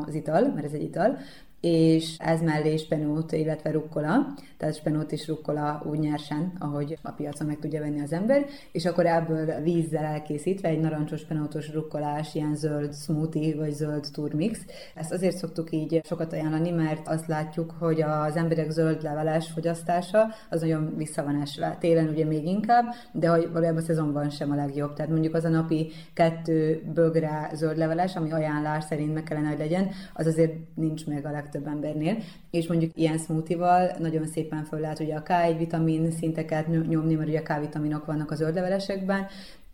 [0.06, 1.18] az ital, mert ez egy ital
[1.62, 7.48] és ez mellé spenót, illetve rukkola, tehát spenót és rukkola úgy nyersen, ahogy a piacon
[7.48, 12.56] meg tudja venni az ember, és akkor ebből vízzel elkészítve egy narancsos spenótos rukkolás, ilyen
[12.56, 14.60] zöld smoothie vagy zöld turmix.
[14.95, 20.28] Ezt azért szoktuk így sokat ajánlani, mert azt látjuk, hogy az emberek zöld leveles fogyasztása
[20.50, 21.78] az nagyon vissza van esve.
[21.80, 24.93] Télen ugye még inkább, de hogy valójában a szezonban sem a legjobb.
[24.93, 29.58] Tehát mondjuk az a napi kettő bögre zöld leveles, ami ajánlás szerint meg kellene, hogy
[29.58, 32.18] legyen, az azért nincs meg a leg legtöbb embernél,
[32.50, 37.30] és mondjuk ilyen smoothie-val nagyon szépen föl lehet ugye a K1 vitamin szinteket nyomni, mert
[37.30, 39.28] ugye K-vitaminok vannak az zöldlevelesekben,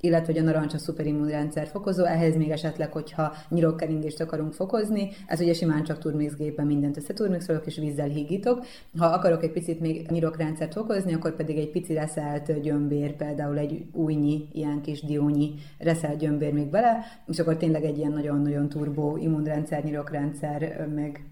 [0.06, 5.40] illetve hogy a narancs a szuperimmunrendszer fokozó, ehhez még esetleg, hogyha nyirokkeringést akarunk fokozni, ez
[5.42, 8.65] ugye simán csak turmixgépben mindent összeturmixolok és vízzel hígítok.
[8.98, 13.86] Ha akarok egy picit még nyirokrendszert fokozni, akkor pedig egy pici reszelt gyömbér, például egy
[13.92, 19.17] újnyi, ilyen kis diónyi reszelt gyömbér még bele, és akkor tényleg egy ilyen nagyon-nagyon turbó
[19.17, 21.25] immunrendszer, nyirokrendszer, meg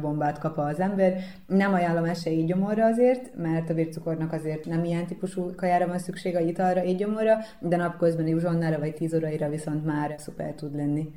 [0.00, 1.14] bombát kap az ember.
[1.46, 5.98] Nem ajánlom ezt így gyomorra azért, mert a vércukornak azért nem ilyen típusú kajára van
[5.98, 10.74] szüksége, italra, így gyomorra, de nap közbeni uzsonnára vagy tíz óraira viszont már szuper tud
[10.74, 11.10] lenni.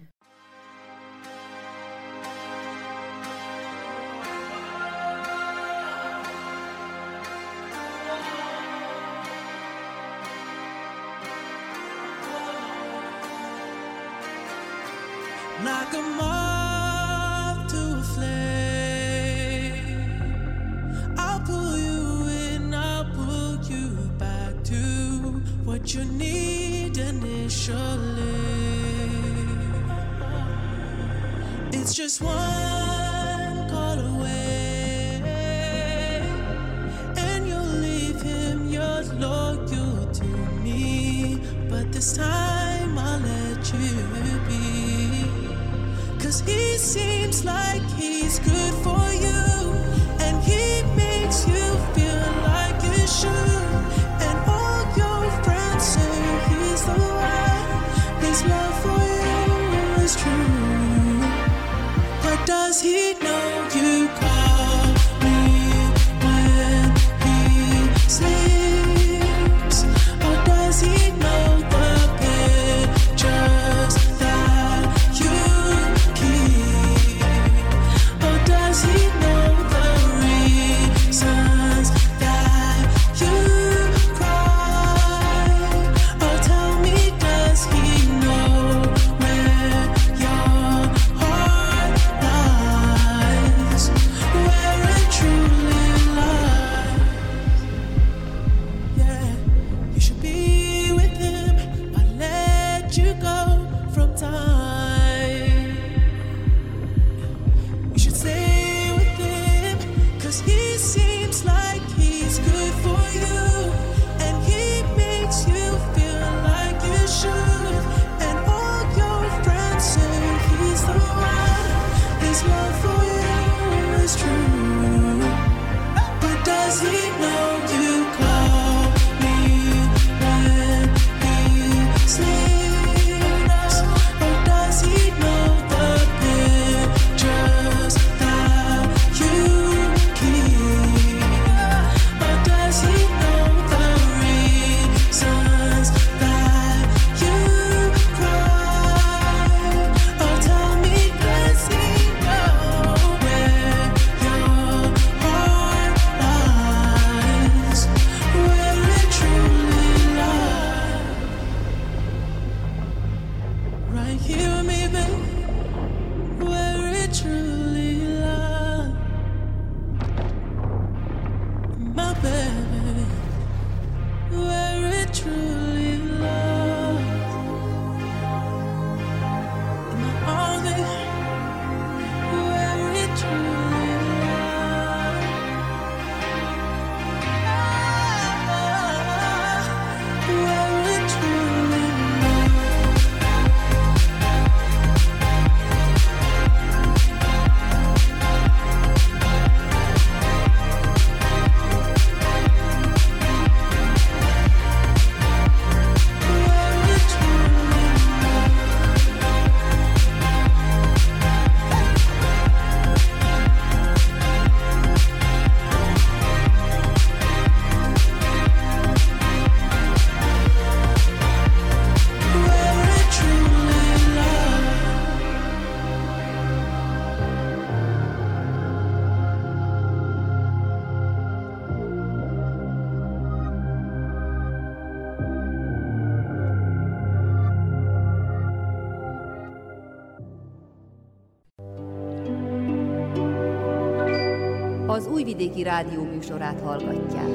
[245.39, 247.27] Újvidéki Rádió műsorát hallgatják.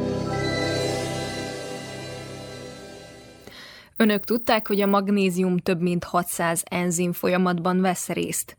[3.96, 8.56] Önök tudták, hogy a magnézium több mint 600 enzim folyamatban vesz részt.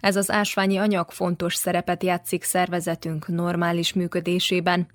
[0.00, 4.86] Ez az ásványi anyag fontos szerepet játszik szervezetünk normális működésében.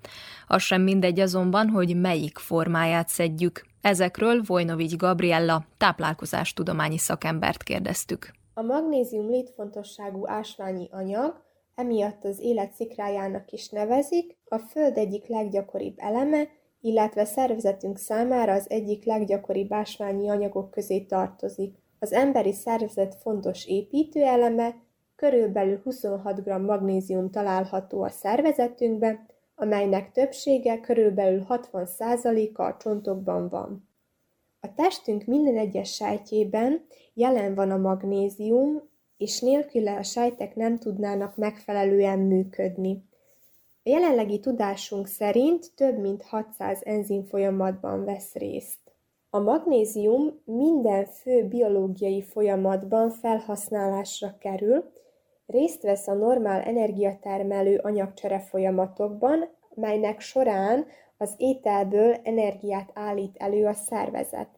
[0.48, 3.66] Az sem mindegy azonban, hogy melyik formáját szedjük.
[3.80, 8.30] Ezekről Vojnovics Gabriella, táplálkozástudományi szakembert kérdeztük.
[8.54, 11.43] A magnézium létfontosságú ásványi anyag,
[11.74, 16.48] emiatt az élet szikrájának is nevezik, a Föld egyik leggyakoribb eleme,
[16.80, 21.76] illetve szervezetünk számára az egyik leggyakoribb ásványi anyagok közé tartozik.
[21.98, 24.76] Az emberi szervezet fontos építőeleme,
[25.16, 33.88] körülbelül 26 g magnézium található a szervezetünkben, amelynek többsége körülbelül 60%-a a csontokban van.
[34.60, 38.82] A testünk minden egyes sejtjében jelen van a magnézium,
[39.16, 43.04] és nélküle a sejtek nem tudnának megfelelően működni.
[43.82, 48.78] A jelenlegi tudásunk szerint több mint 600 enzim folyamatban vesz részt.
[49.30, 54.92] A magnézium minden fő biológiai folyamatban felhasználásra kerül,
[55.46, 60.86] részt vesz a normál energiatermelő anyagcsere folyamatokban, melynek során
[61.16, 64.48] az ételből energiát állít elő a szervezet.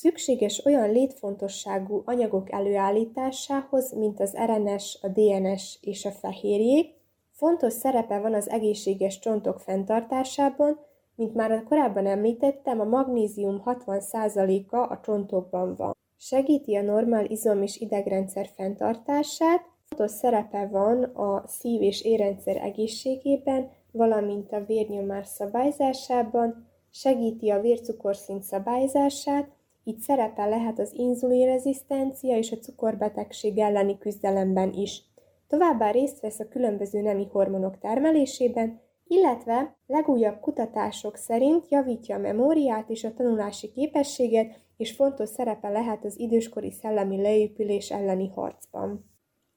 [0.00, 6.94] Szükséges olyan létfontosságú anyagok előállításához, mint az RNS, a DNS és a fehérjék,
[7.30, 10.78] fontos szerepe van az egészséges csontok fenntartásában,
[11.14, 15.96] mint már korábban említettem, a magnézium 60%-a a csontokban van.
[16.16, 23.70] Segíti a normál izom- és idegrendszer fenntartását, fontos szerepe van a szív- és érrendszer egészségében,
[23.92, 29.56] valamint a vérnyomás szabályzásában, segíti a vércukorszint szabályzását,
[29.88, 35.02] így szerepe lehet az inzulinrezisztencia és a cukorbetegség elleni küzdelemben is.
[35.46, 42.90] Továbbá részt vesz a különböző nemi hormonok termelésében, illetve legújabb kutatások szerint javítja a memóriát
[42.90, 49.04] és a tanulási képességet, és fontos szerepe lehet az időskori szellemi leépülés elleni harcban.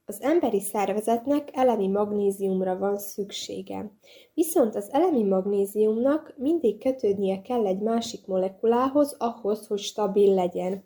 [0.06, 3.92] Az emberi szervezetnek elemi magnéziumra van szüksége.
[4.34, 10.84] Viszont az elemi magnéziumnak mindig kötődnie kell egy másik molekulához ahhoz, hogy stabil legyen.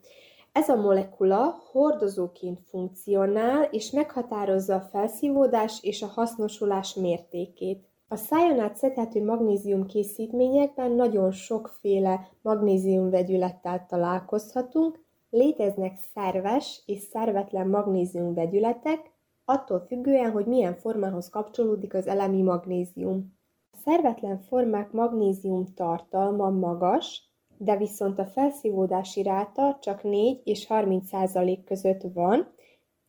[0.51, 7.89] Ez a molekula hordozóként funkcionál és meghatározza a felszívódás és a hasznosulás mértékét.
[8.07, 15.04] A szájon át szedhető magnézium készítményekben nagyon sokféle magnézium vegyülettel találkozhatunk,
[15.35, 19.11] léteznek szerves és szervetlen magnézium vegyületek,
[19.45, 23.37] attól függően, hogy milyen formához kapcsolódik az elemi magnézium.
[23.71, 27.23] A szervetlen formák magnézium tartalma magas,
[27.57, 32.47] de viszont a felszívódási ráta csak 4 és 30 százalék között van,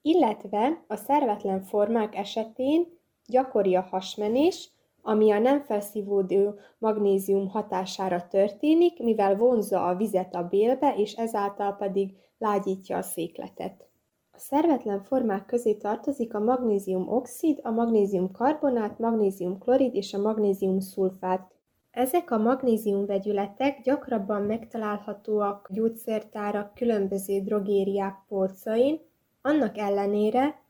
[0.02, 2.86] illetve a szervetlen formák esetén
[3.26, 4.70] gyakori a hasmenés,
[5.08, 11.76] ami a nem felszívódó magnézium hatására történik, mivel vonzza a vizet a bélbe, és ezáltal
[11.76, 13.86] pedig lágyítja a székletet.
[14.32, 21.50] A szervetlen formák közé tartozik a magnézium-oxid, a magnézium-karbonát, magnézium-klorid és a magnézium-szulfát.
[21.90, 29.00] Ezek a magnézium vegyületek gyakrabban megtalálhatóak gyógyszertárak különböző drogériák polcain,
[29.42, 30.60] annak ellenére,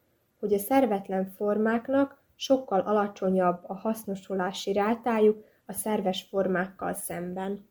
[0.41, 7.68] hogy a szervetlen formáknak sokkal alacsonyabb a hasznosulási rátájuk a szerves formákkal szemben.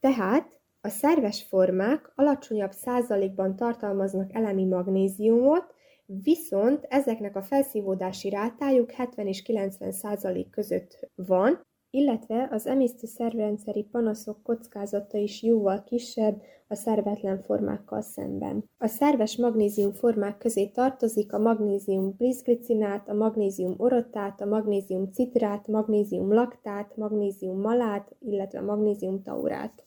[0.00, 5.74] Tehát a szerves formák alacsonyabb százalékban tartalmaznak elemi magnéziumot,
[6.06, 13.82] viszont ezeknek a felszívódási rátájuk 70 és 90 százalék között van, illetve az emésztő szervrendszeri
[13.82, 18.64] panaszok kockázata is jóval kisebb a szervetlen formákkal szemben.
[18.78, 25.68] A szerves magnézium formák közé tartozik a magnézium brizglicinát, a magnézium orotát, a magnézium citrát,
[25.68, 29.84] magnézium laktát, magnézium malát, illetve magnézium taurát.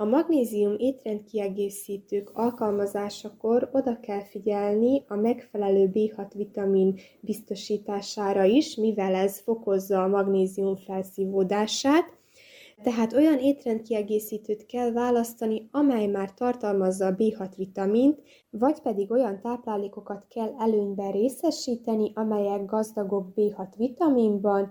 [0.00, 9.40] A magnézium étrendkiegészítők alkalmazásakor oda kell figyelni a megfelelő B6 vitamin biztosítására is, mivel ez
[9.40, 12.04] fokozza a magnézium felszívódását,
[12.82, 20.26] tehát olyan étrendkiegészítőt kell választani, amely már tartalmazza a B6 vitamint, vagy pedig olyan táplálékokat
[20.28, 24.70] kell előnyben részesíteni, amelyek gazdagok B6 vitaminban,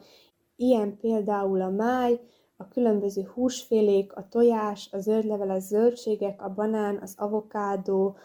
[0.55, 2.19] ilyen például a máj,
[2.57, 8.17] a különböző húsfélék, a tojás, a zöldleveles zöldségek, a banán, az avokádó.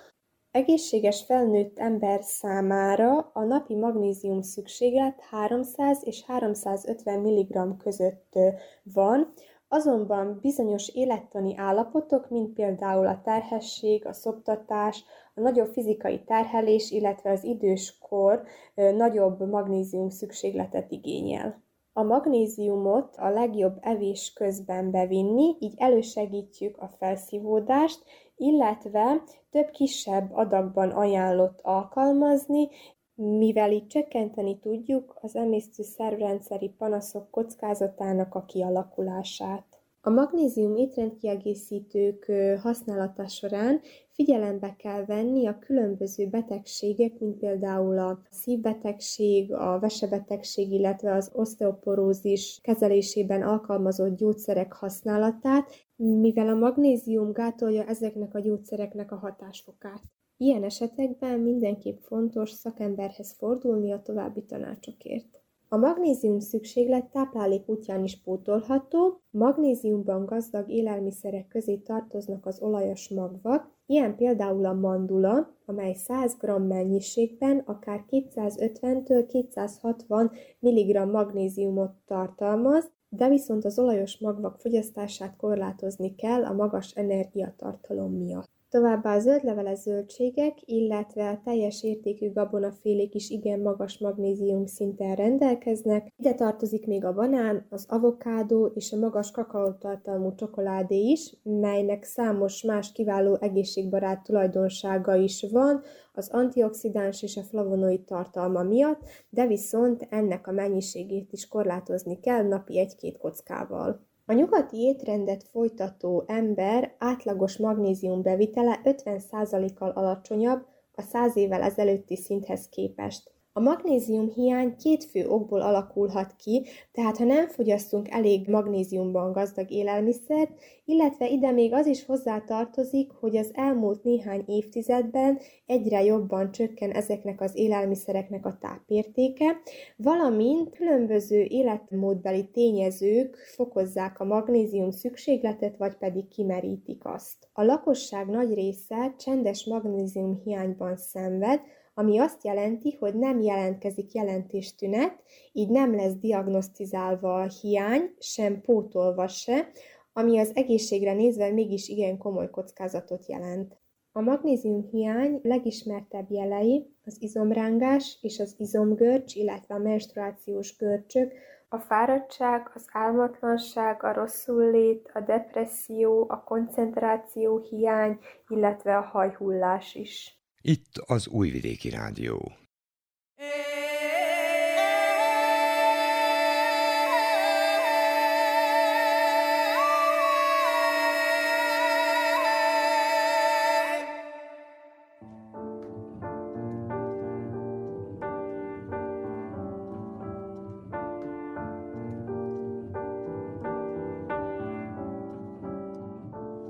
[0.50, 8.38] Egészséges felnőtt ember számára a napi magnézium szükséglet 300 és 350 mg között
[8.82, 9.32] van,
[9.68, 15.04] azonban bizonyos élettani állapotok, mint például a terhesség, a szoptatás,
[15.34, 18.42] a nagyobb fizikai terhelés, illetve az időskor
[18.74, 21.61] nagyobb magnézium szükségletet igényel.
[21.94, 28.04] A magnéziumot a legjobb evés közben bevinni, így elősegítjük a felszívódást,
[28.36, 32.68] illetve több kisebb adagban ajánlott alkalmazni,
[33.14, 39.66] mivel így csökkenteni tudjuk az emésztő szervrendszeri panaszok kockázatának a kialakulását.
[40.00, 42.32] A magnézium étrendkiegészítők
[42.62, 43.80] használata során
[44.12, 52.58] figyelembe kell venni a különböző betegségek, mint például a szívbetegség, a vesebetegség, illetve az oszteoporózis
[52.62, 60.02] kezelésében alkalmazott gyógyszerek használatát, mivel a magnézium gátolja ezeknek a gyógyszereknek a hatásfokát.
[60.36, 65.41] Ilyen esetekben mindenképp fontos szakemberhez fordulni a további tanácsokért.
[65.72, 73.70] A magnézium szükséglet táplálék útján is pótolható, magnéziumban gazdag élelmiszerek közé tartoznak az olajos magvak,
[73.86, 83.28] ilyen például a mandula, amely 100 g mennyiségben akár 250-től 260 mg magnéziumot tartalmaz, de
[83.28, 88.50] viszont az olajos magvak fogyasztását korlátozni kell a magas energiatartalom miatt.
[88.72, 96.12] Továbbá a zöldleveles zöldségek, illetve a teljes értékű gabonafélék is igen magas magnézium szinten rendelkeznek.
[96.16, 102.62] Ide tartozik még a banán, az avokádó és a magas kakaótartalmú csokoládé is, melynek számos
[102.62, 109.00] más kiváló egészségbarát tulajdonsága is van, az antioxidáns és a flavonoid tartalma miatt,
[109.30, 114.10] de viszont ennek a mennyiségét is korlátozni kell napi egy-két kockával.
[114.32, 122.68] A nyugati étrendet folytató ember átlagos magnézium bevitele 50%-kal alacsonyabb a 100 évvel ezelőtti szinthez
[122.68, 123.30] képest.
[123.54, 129.70] A magnézium hiány két fő okból alakulhat ki, tehát ha nem fogyasztunk elég magnéziumban gazdag
[129.70, 130.50] élelmiszert,
[130.84, 137.40] illetve ide még az is hozzátartozik, hogy az elmúlt néhány évtizedben egyre jobban csökken ezeknek
[137.40, 139.56] az élelmiszereknek a tápértéke,
[139.96, 147.48] valamint különböző életmódbeli tényezők fokozzák a magnézium szükségletet, vagy pedig kimerítik azt.
[147.52, 151.60] A lakosság nagy része csendes magnézium hiányban szenved,
[151.94, 155.22] ami azt jelenti, hogy nem jelentkezik jelentéstünet,
[155.52, 159.68] így nem lesz diagnosztizálva a hiány, sem pótolva se,
[160.12, 163.76] ami az egészségre nézve mégis igen komoly kockázatot jelent.
[164.12, 171.32] A magnézium hiány legismertebb jelei az izomrángás és az izomgörcs, illetve a menstruációs görcsök,
[171.68, 178.18] a fáradtság, az álmatlanság, a rosszullét, a depresszió, a koncentráció hiány,
[178.48, 180.41] illetve a hajhullás is.
[180.64, 182.52] Itt az Újvidéki Rádió.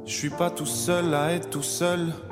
[0.05, 2.32] Je suis pas tout seul à être tout seul.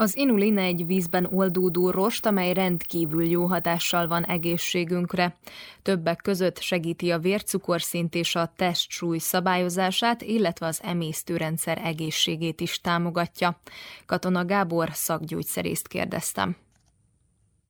[0.00, 5.36] Az inulin egy vízben oldódó rost, amely rendkívül jó hatással van egészségünkre.
[5.82, 13.60] Többek között segíti a vércukorszint és a testsúly szabályozását, illetve az emésztőrendszer egészségét is támogatja.
[14.06, 16.56] Katona Gábor szakgyógyszerészt kérdeztem.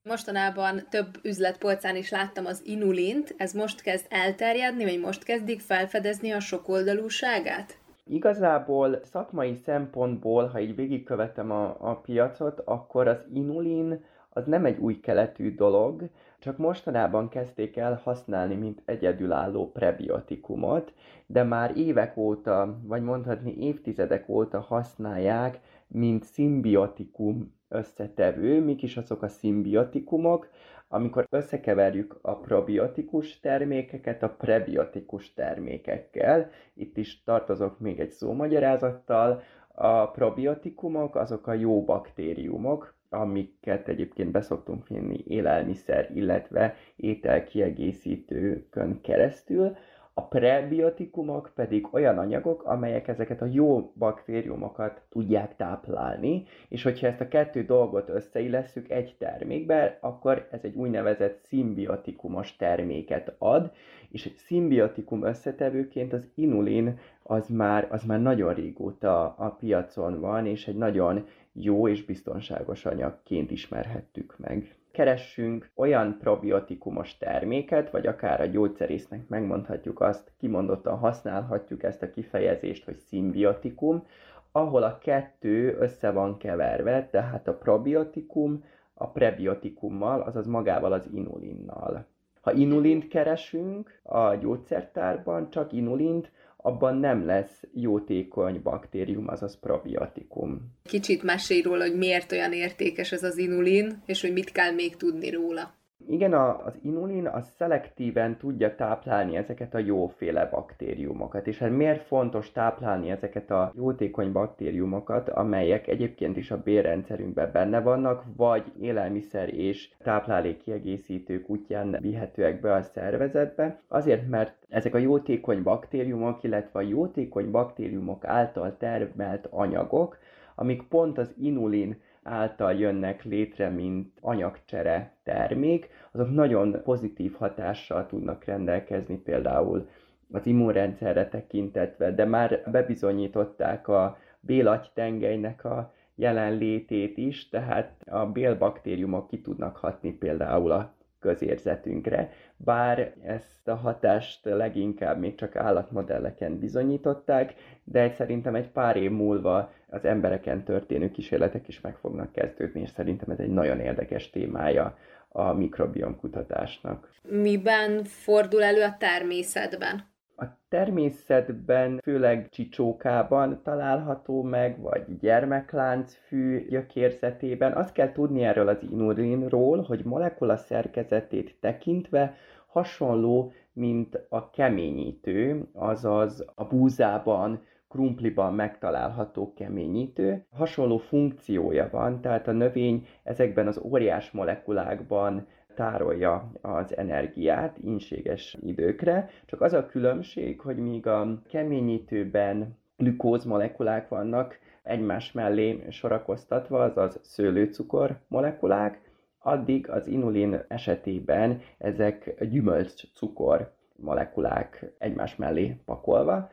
[0.02, 6.30] Mostanában több üzletpolcán is láttam az inulint, ez most kezd elterjedni, vagy most kezdik felfedezni
[6.30, 7.77] a sokoldalúságát?
[8.08, 14.78] Igazából szakmai szempontból, ha így végigkövetem a, a piacot, akkor az inulin az nem egy
[14.78, 20.92] új keletű dolog, csak mostanában kezdték el használni, mint egyedülálló prebiotikumot,
[21.26, 28.64] de már évek óta, vagy mondhatni évtizedek óta használják, mint szimbiotikum összetevő.
[28.64, 30.48] Mik is azok a szimbiotikumok?
[30.88, 36.50] Amikor összekeverjük a probiotikus termékeket a prebiotikus termékekkel.
[36.74, 39.42] Itt is tartozok még egy szómagyarázattal.
[39.74, 49.76] A probiotikumok azok a jó baktériumok, amiket egyébként beszoktunk finni élelmiszer, illetve ételkiegészítőkön keresztül.
[50.18, 57.20] A prebiotikumok pedig olyan anyagok, amelyek ezeket a jó baktériumokat tudják táplálni, és hogyha ezt
[57.20, 63.72] a kettő dolgot összeillesszük egy termékbe, akkor ez egy úgynevezett szimbiotikumos terméket ad,
[64.10, 70.68] és szimbiotikum összetevőként az inulin az már, az már nagyon régóta a piacon van, és
[70.68, 78.46] egy nagyon jó és biztonságos anyagként ismerhettük meg keressünk olyan probiotikumos terméket, vagy akár a
[78.46, 84.06] gyógyszerésznek megmondhatjuk azt, kimondottan használhatjuk ezt a kifejezést, hogy szimbiotikum,
[84.52, 92.06] ahol a kettő össze van keverve, tehát a probiotikum a prebiotikummal, azaz magával az inulinnal.
[92.40, 96.30] Ha inulint keresünk a gyógyszertárban, csak inulint,
[96.62, 100.72] abban nem lesz jótékony baktérium, azaz probiotikum.
[100.82, 104.96] Kicsit mesélj róla, hogy miért olyan értékes ez az inulin, és hogy mit kell még
[104.96, 105.74] tudni róla.
[106.06, 111.46] Igen, a, az inulin az szelektíven tudja táplálni ezeket a jóféle baktériumokat.
[111.46, 117.80] És hát miért fontos táplálni ezeket a jótékony baktériumokat, amelyek egyébként is a bérrendszerünkben benne
[117.80, 123.80] vannak, vagy élelmiszer és táplálékkiegészítők útján vihetőek be a szervezetbe?
[123.88, 130.18] Azért, mert ezek a jótékony baktériumok, illetve a jótékony baktériumok által termelt anyagok,
[130.54, 138.44] amik pont az inulin által jönnek létre, mint anyagcsere termék, azok nagyon pozitív hatással tudnak
[138.44, 139.88] rendelkezni például
[140.32, 149.40] az immunrendszerre tekintetve, de már bebizonyították a bélagytengelynek a jelenlétét is, tehát a bélbaktériumok ki
[149.40, 157.54] tudnak hatni például a közérzetünkre, bár ezt a hatást leginkább még csak állatmodelleken bizonyították,
[157.84, 162.90] de szerintem egy pár év múlva az embereken történő kísérletek is meg fognak kezdődni, és
[162.90, 164.96] szerintem ez egy nagyon érdekes témája
[165.28, 167.10] a mikrobiom kutatásnak.
[167.22, 170.07] Miben fordul elő a természetben?
[170.40, 177.72] A természetben, főleg csicsókában található meg, vagy gyermekláncfű gyökérzetében.
[177.72, 182.34] Azt kell tudni erről az inulinról, hogy molekula szerkezetét tekintve
[182.66, 190.46] hasonló, mint a keményítő, azaz a búzában, krumpliban megtalálható keményítő.
[190.50, 195.46] Hasonló funkciója van, tehát a növény ezekben az óriás molekulákban
[195.78, 204.08] tárolja az energiát inséges időkre, csak az a különbség, hogy míg a keményítőben glükóz molekulák
[204.08, 209.00] vannak egymás mellé sorakoztatva, azaz szőlőcukor molekulák,
[209.38, 216.50] addig az inulin esetében ezek gyümölcscukor molekulák egymás mellé pakolva.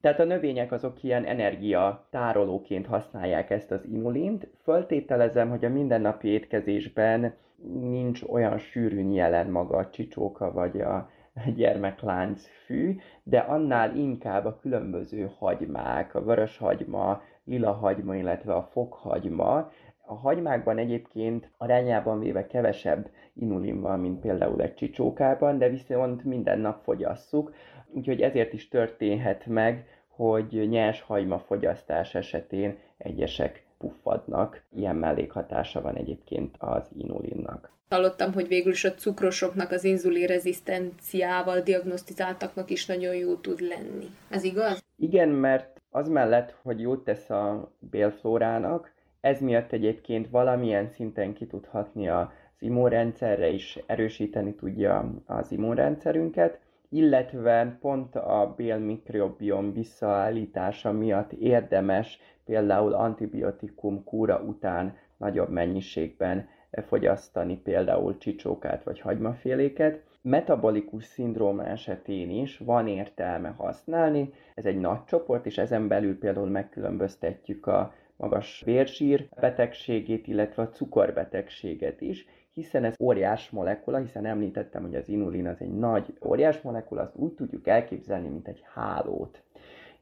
[0.00, 4.48] Tehát a növények azok ilyen energia tárolóként használják ezt az inulint.
[4.62, 11.10] Föltételezem, hogy a mindennapi étkezésben nincs olyan sűrűn jelen maga a csicsóka vagy a
[11.54, 19.70] gyermeklánc fű, de annál inkább a különböző hagymák, a vöröshagyma, lila hagyma, illetve a fokhagyma,
[20.06, 26.58] a hagymákban egyébként arányában véve kevesebb inulin van, mint például egy csicsókában, de viszont minden
[26.58, 27.54] nap fogyasszuk,
[27.90, 34.62] úgyhogy ezért is történhet meg, hogy nyers hagyma fogyasztás esetén egyesek puffadnak.
[34.76, 37.70] Ilyen mellékhatása van egyébként az inulinnak.
[37.88, 44.06] Hallottam, hogy végül is a cukrosoknak az inzulin rezisztenciával diagnosztizáltaknak is nagyon jó tud lenni.
[44.30, 44.84] Ez igaz?
[44.96, 51.46] Igen, mert az mellett, hogy jót tesz a bélflórának, ez miatt egyébként valamilyen szinten ki
[51.46, 52.26] tud hatni az
[52.58, 56.58] immunrendszerre is, erősíteni tudja az immunrendszerünket,
[56.88, 62.18] illetve pont a bélmikrobiom visszaállítása miatt érdemes
[62.48, 70.02] például antibiotikum kúra után nagyobb mennyiségben fogyasztani például csicsókát vagy hagymaféléket.
[70.22, 76.48] Metabolikus szindróma esetén is van értelme használni, ez egy nagy csoport, és ezen belül például
[76.48, 84.82] megkülönböztetjük a magas vérsír betegségét, illetve a cukorbetegséget is, hiszen ez óriás molekula, hiszen említettem,
[84.82, 89.42] hogy az inulin az egy nagy óriás molekula, azt úgy tudjuk elképzelni, mint egy hálót.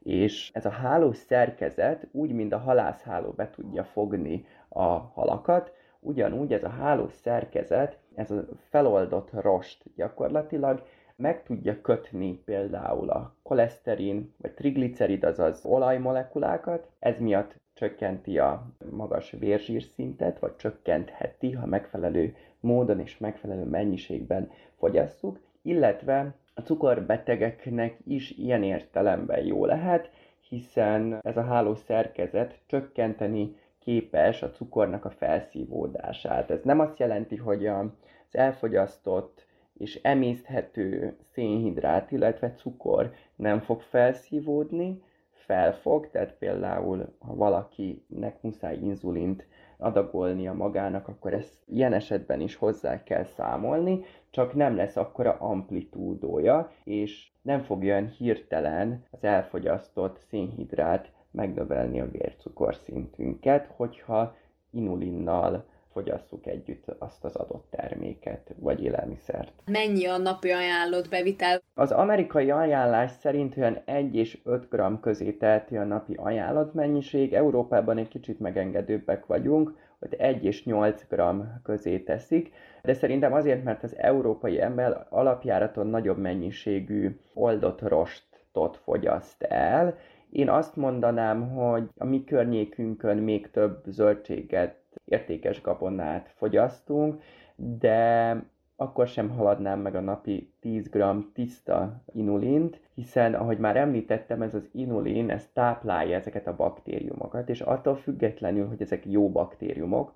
[0.07, 6.53] És ez a hálós szerkezet úgy, mint a halászháló be tudja fogni a halakat, ugyanúgy
[6.53, 10.83] ez a hálós szerkezet, ez a feloldott rost gyakorlatilag
[11.15, 19.31] meg tudja kötni például a koleszterin vagy triglicerid, azaz olajmolekulákat, ez miatt csökkenti a magas
[19.31, 28.63] vérzsírszintet, vagy csökkentheti, ha megfelelő módon és megfelelő mennyiségben fogyasszuk, illetve a cukorbetegeknek is ilyen
[28.63, 30.09] értelemben jó lehet,
[30.49, 36.51] hiszen ez a hálós szerkezet csökkenteni képes a cukornak a felszívódását.
[36.51, 37.87] Ez nem azt jelenti, hogy az
[38.31, 45.01] elfogyasztott és emészthető szénhidrát, illetve cukor nem fog felszívódni,
[45.31, 49.47] felfog, tehát például ha valakinek muszáj inzulint
[49.77, 56.71] adagolnia magának, akkor ezt ilyen esetben is hozzá kell számolni, csak nem lesz akkora amplitúdója,
[56.83, 64.35] és nem fog olyan hirtelen az elfogyasztott szénhidrát megnövelni a vércukorszintünket, hogyha
[64.71, 65.65] inulinnal
[65.97, 69.51] fogyasszuk együtt azt az adott terméket, vagy élelmiszert.
[69.65, 71.61] Mennyi a napi ajánlott bevitel?
[71.73, 77.33] Az amerikai ajánlás szerint olyan 1 és 5 g közé teheti a napi ajánlott mennyiség,
[77.33, 81.21] Európában egy kicsit megengedőbbek vagyunk, hogy 1 és 8 g
[81.63, 89.43] közé teszik, de szerintem azért, mert az európai ember alapjáraton nagyobb mennyiségű oldott rostot fogyaszt
[89.43, 89.97] el,
[90.29, 97.21] én azt mondanám, hogy a mi környékünkön még több zöldséget értékes gabonát fogyasztunk,
[97.55, 98.35] de
[98.75, 104.53] akkor sem haladnám meg a napi 10 g tiszta inulint, hiszen ahogy már említettem, ez
[104.53, 110.13] az inulin, ez táplálja ezeket a baktériumokat, és attól függetlenül, hogy ezek jó baktériumok,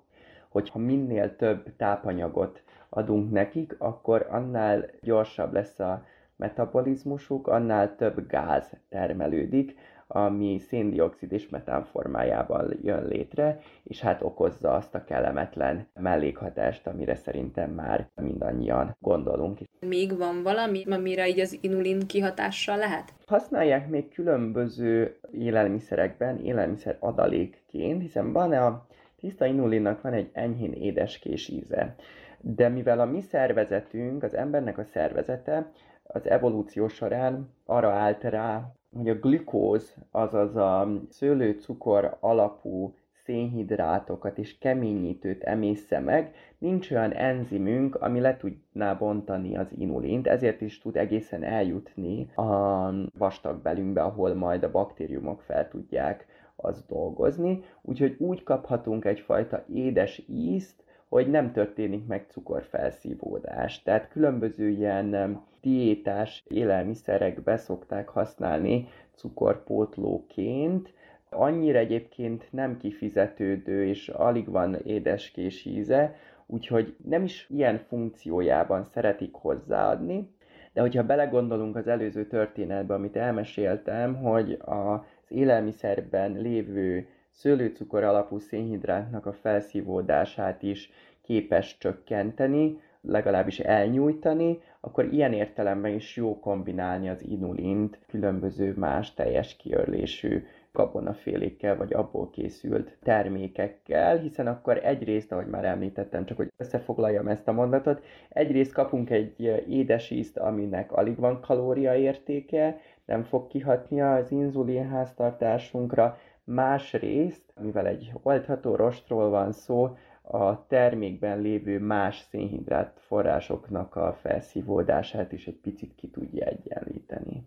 [0.48, 6.04] hogyha minél több tápanyagot adunk nekik, akkor annál gyorsabb lesz a
[6.36, 9.76] metabolizmusuk, annál több gáz termelődik,
[10.14, 17.14] ami széndiokszid és metán formájában jön létre, és hát okozza azt a kellemetlen mellékhatást, amire
[17.14, 19.58] szerintem már mindannyian gondolunk.
[19.80, 23.12] Még van valami, amire így az inulin kihatással lehet?
[23.26, 28.86] Használják még különböző élelmiszerekben, élelmiszer adalékként, hiszen van a
[29.20, 31.94] tiszta inulinnak van egy enyhén édeskés íze.
[32.40, 35.70] De mivel a mi szervezetünk, az embernek a szervezete
[36.02, 44.58] az evolúció során arra állt rá, hogy a glükóz, azaz a szőlőcukor alapú szénhidrátokat és
[44.58, 50.96] keményítőt emészze meg, nincs olyan enzimünk, ami le tudná bontani az inulint, ezért is tud
[50.96, 56.26] egészen eljutni a vastagbelünkbe, ahol majd a baktériumok fel tudják
[56.56, 57.64] azt dolgozni.
[57.82, 60.81] Úgyhogy úgy kaphatunk egyfajta édes ízt,
[61.12, 63.82] hogy nem történik meg cukorfelszívódás.
[63.82, 70.92] Tehát különböző ilyen diétás élelmiszerekbe szokták használni cukorpótlóként,
[71.30, 79.34] Annyira egyébként nem kifizetődő, és alig van édeskés íze, úgyhogy nem is ilyen funkciójában szeretik
[79.34, 80.28] hozzáadni,
[80.72, 89.26] de hogyha belegondolunk az előző történetbe, amit elmeséltem, hogy az élelmiszerben lévő szőlőcukor alapú szénhidrátnak
[89.26, 90.90] a felszívódását is
[91.22, 99.56] képes csökkenteni, legalábbis elnyújtani, akkor ilyen értelemben is jó kombinálni az inulint különböző más teljes
[99.56, 107.28] kiörlésű gabonafélékkel vagy abból készült termékekkel, hiszen akkor egyrészt, ahogy már említettem, csak hogy összefoglaljam
[107.28, 114.00] ezt a mondatot, egyrészt kapunk egy édes ízt, aminek alig van kalóriaértéke, nem fog kihatni
[114.00, 123.00] az inzulin háztartásunkra, másrészt, mivel egy oldható rostról van szó, a termékben lévő más szénhidrát
[123.00, 127.46] forrásoknak a felszívódását is egy picit ki tudja egyenlíteni.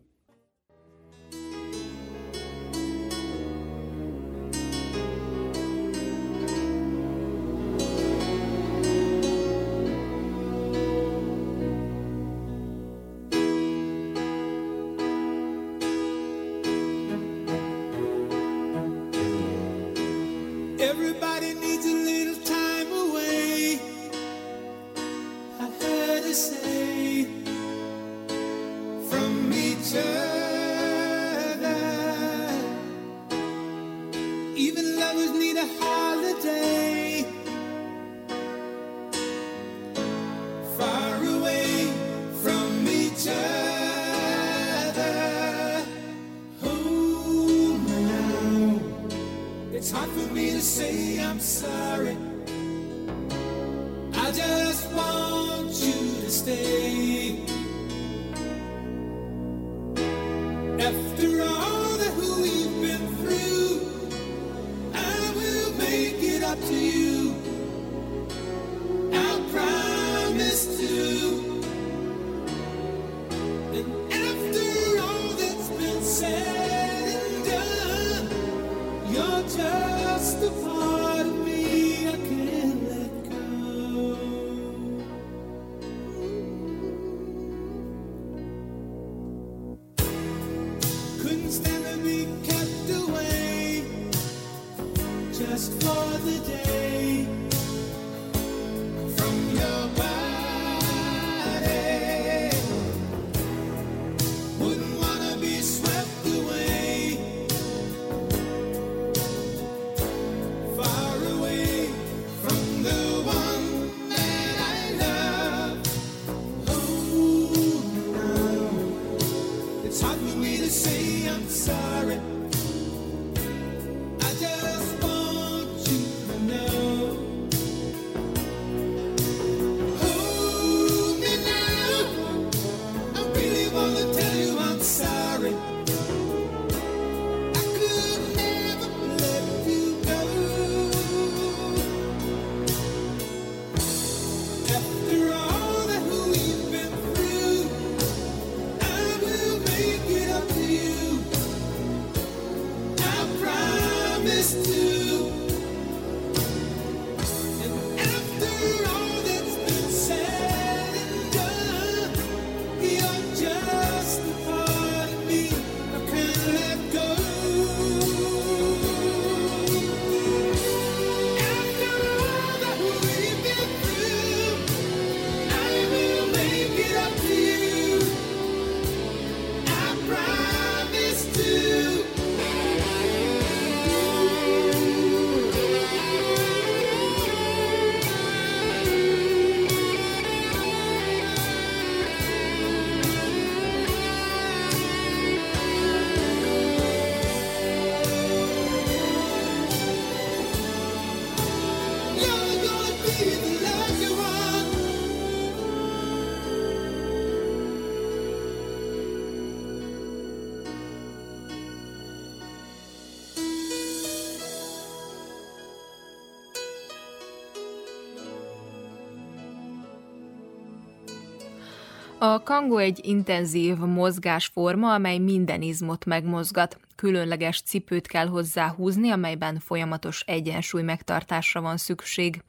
[222.25, 226.79] A kangó egy intenzív mozgásforma, amely minden izmot megmozgat.
[226.95, 232.41] Különleges cipőt kell hozzá húzni, amelyben folyamatos egyensúly megtartásra van szükség.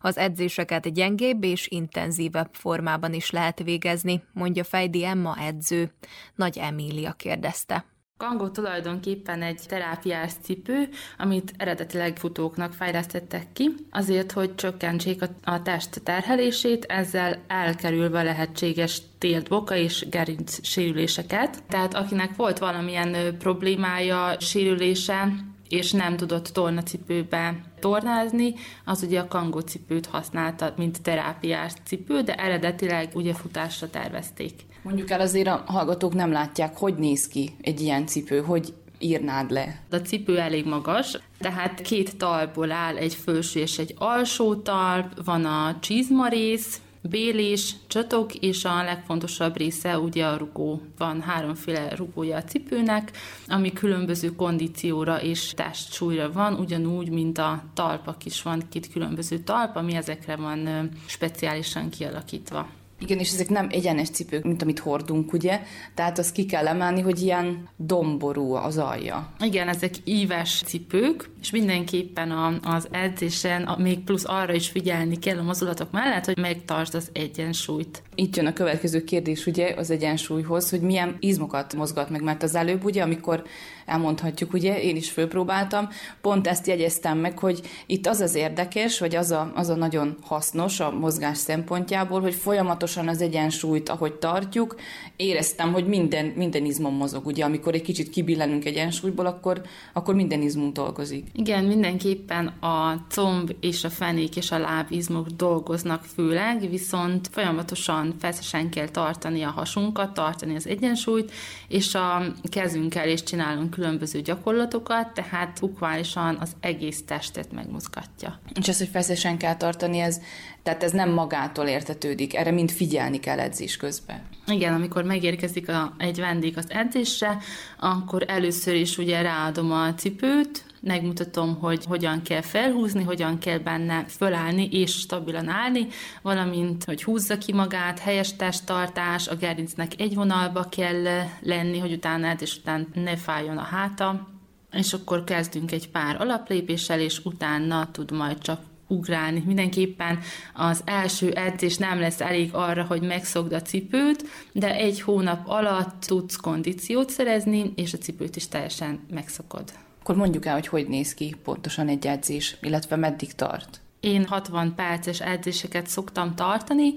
[0.00, 5.92] Az edzéseket gyengébb és intenzívebb formában is lehet végezni, mondja Fejdi Emma edző.
[6.34, 7.95] Nagy Emília kérdezte.
[8.18, 10.88] Kangó tulajdonképpen egy terápiás cipő,
[11.18, 19.02] amit eredetileg futóknak fejlesztettek ki, azért, hogy csökkentsék a, a test terhelését, ezzel elkerülve lehetséges
[19.18, 21.62] tért boka és gerinc sérüléseket.
[21.68, 25.28] Tehát akinek volt valamilyen problémája, sérülése,
[25.68, 28.54] és nem tudott tornacipőbe tornázni,
[28.84, 34.52] az ugye a kangó cipőt használta, mint terápiás cipő, de eredetileg ugye futásra tervezték.
[34.86, 39.50] Mondjuk el azért a hallgatók nem látják, hogy néz ki egy ilyen cipő, hogy írnád
[39.50, 39.80] le?
[39.90, 45.44] A cipő elég magas, tehát két talpból áll, egy felső és egy alsó talp, van
[45.44, 50.82] a csizmarész, bélés, csatok, és a legfontosabb része ugye a rugó.
[50.98, 53.10] Van háromféle rugója a cipőnek,
[53.48, 59.76] ami különböző kondícióra és testsúlyra van, ugyanúgy, mint a talpak is van két különböző talp,
[59.76, 62.68] ami ezekre van speciálisan kialakítva.
[62.98, 65.60] Igen, és ezek nem egyenes cipők, mint amit hordunk, ugye?
[65.94, 69.32] Tehát azt ki kell emelni, hogy ilyen domború az alja.
[69.40, 75.18] Igen, ezek íves cipők, és mindenképpen a, az edzésen a, még plusz arra is figyelni
[75.18, 78.02] kell a mozdulatok mellett, hogy megtartsd az egyensúlyt.
[78.14, 82.54] Itt jön a következő kérdés ugye az egyensúlyhoz, hogy milyen izmokat mozgat meg, mert az
[82.54, 83.42] előbb ugye, amikor
[83.86, 85.88] elmondhatjuk, ugye, én is fölpróbáltam,
[86.20, 90.16] pont ezt jegyeztem meg, hogy itt az az érdekes, vagy az a, az a nagyon
[90.22, 94.76] hasznos a mozgás szempontjából, hogy folyamatosan az egyensúlyt, ahogy tartjuk,
[95.16, 99.62] éreztem, hogy minden, minden izmom mozog, ugye, amikor egy kicsit kibillenünk egyensúlyból, akkor,
[99.92, 101.26] akkor minden izmunk dolgozik.
[101.32, 108.70] Igen, mindenképpen a comb és a fenék és a lábizmok dolgoznak főleg, viszont folyamatosan feszesen
[108.70, 111.32] kell tartani a hasunkat, tartani az egyensúlyt,
[111.68, 118.40] és a kezünkkel is csinálunk különböző gyakorlatokat, tehát bukválisan az egész testet megmozgatja.
[118.60, 120.20] És az, hogy feszesen kell tartani, ez,
[120.62, 124.22] tehát ez nem magától értetődik, erre mind figyelni kell edzés közben.
[124.46, 127.38] Igen, amikor megérkezik a, egy vendég az edzésre,
[127.78, 134.04] akkor először is ugye ráadom a cipőt, megmutatom, hogy hogyan kell felhúzni, hogyan kell benne
[134.08, 135.86] fölállni és stabilan állni,
[136.22, 141.02] valamint, hogy húzza ki magát, helyes testtartás, a gerincnek egy vonalba kell
[141.40, 144.28] lenni, hogy utána és után ne fájjon a háta,
[144.72, 149.42] és akkor kezdünk egy pár alaplépéssel, és utána tud majd csak ugrálni.
[149.46, 150.18] Mindenképpen
[150.54, 156.04] az első edzés nem lesz elég arra, hogy megszokd a cipőt, de egy hónap alatt
[156.06, 159.72] tudsz kondíciót szerezni, és a cipőt is teljesen megszokod.
[160.06, 163.80] Akkor mondjuk el, hogy hogy néz ki pontosan egy edzés, illetve meddig tart.
[164.00, 166.94] Én 60 perces edzéseket szoktam tartani,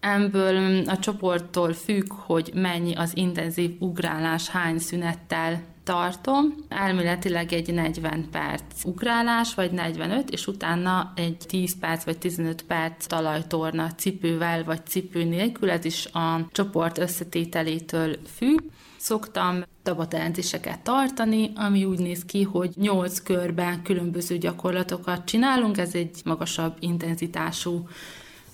[0.00, 6.54] ebből a csoporttól függ, hogy mennyi az intenzív ugrálás, hány szünettel tartom.
[6.68, 13.06] Elméletileg egy 40 perc ugrálás, vagy 45, és utána egy 10 perc vagy 15 perc
[13.06, 18.60] talajtorna cipővel vagy cipő nélkül, ez is a csoport összetételétől függ.
[19.06, 26.20] Szoktam tabaterentéseket tartani, ami úgy néz ki, hogy 8 körben különböző gyakorlatokat csinálunk, ez egy
[26.24, 27.88] magasabb intenzitású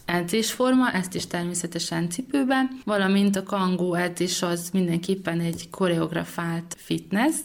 [0.04, 7.36] edzésforma, ezt is természetesen cipőben, valamint a kangó edzés az mindenképpen egy koreografált fitness,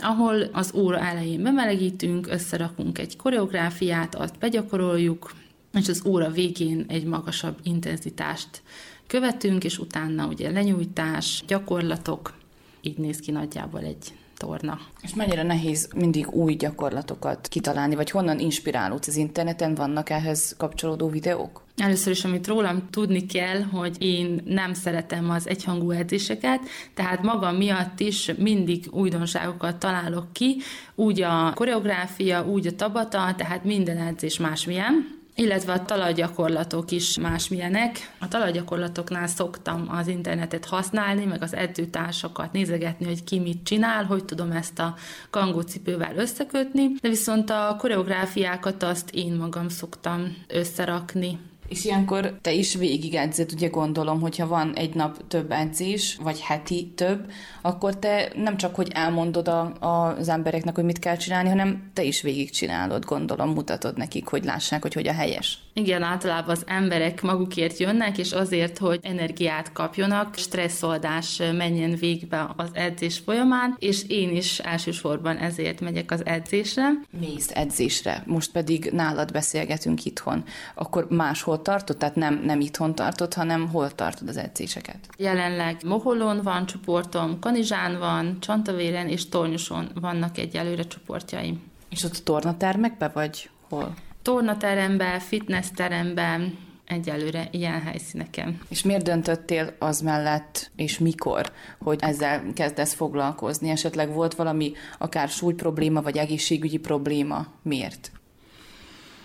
[0.00, 5.32] ahol az óra elején bemelegítünk, összerakunk egy koreográfiát, azt begyakoroljuk,
[5.72, 8.62] és az óra végén egy magasabb intenzitást
[9.06, 12.34] követünk, és utána ugye lenyújtás, gyakorlatok,
[12.80, 14.78] így néz ki nagyjából egy torna.
[15.02, 19.74] És mennyire nehéz mindig új gyakorlatokat kitalálni, vagy honnan inspirálódsz az interneten?
[19.74, 21.64] Vannak ehhez kapcsolódó videók?
[21.76, 26.60] Először is, amit rólam tudni kell, hogy én nem szeretem az egyhangú edzéseket,
[26.94, 30.56] tehát magam miatt is mindig újdonságokat találok ki,
[30.94, 38.14] úgy a koreográfia, úgy a tabata, tehát minden edzés másmilyen illetve a talajgyakorlatok is másmilyenek.
[38.20, 44.24] A talajgyakorlatoknál szoktam az internetet használni, meg az edzőtársakat nézegetni, hogy ki mit csinál, hogy
[44.24, 44.94] tudom ezt a
[45.30, 51.38] kangócipővel összekötni, de viszont a koreográfiákat azt én magam szoktam összerakni.
[51.68, 56.40] És ilyenkor te is végig edzed, ugye gondolom, hogyha van egy nap több edzés, vagy
[56.40, 57.30] heti több,
[57.62, 61.90] akkor te nem csak, hogy elmondod a, a, az embereknek, hogy mit kell csinálni, hanem
[61.94, 65.58] te is végigcsinálod, gondolom, mutatod nekik, hogy lássák, hogy hogy a helyes.
[65.72, 72.68] Igen, általában az emberek magukért jönnek, és azért, hogy energiát kapjonak, stresszoldás menjen végbe az
[72.72, 76.88] edzés folyamán, és én is elsősorban ezért megyek az edzésre.
[77.20, 80.44] Mész edzésre, most pedig nálad beszélgetünk itthon,
[80.74, 84.98] akkor máshol ahol tartod, tehát nem, nem itthon tartod, hanem hol tartod az edzéseket?
[85.16, 91.62] Jelenleg Moholon van csoportom, Kanizsán van, Csantavéren és Tornyoson vannak egyelőre csoportjaim.
[91.90, 93.94] És ott a tornatermekbe vagy hol?
[94.22, 98.60] Tornateremben, fitnessteremben, egyelőre ilyen helyszíneken.
[98.68, 103.70] És miért döntöttél az mellett, és mikor, hogy ezzel kezdesz foglalkozni?
[103.70, 107.46] Esetleg volt valami akár súly probléma, vagy egészségügyi probléma?
[107.62, 108.10] Miért?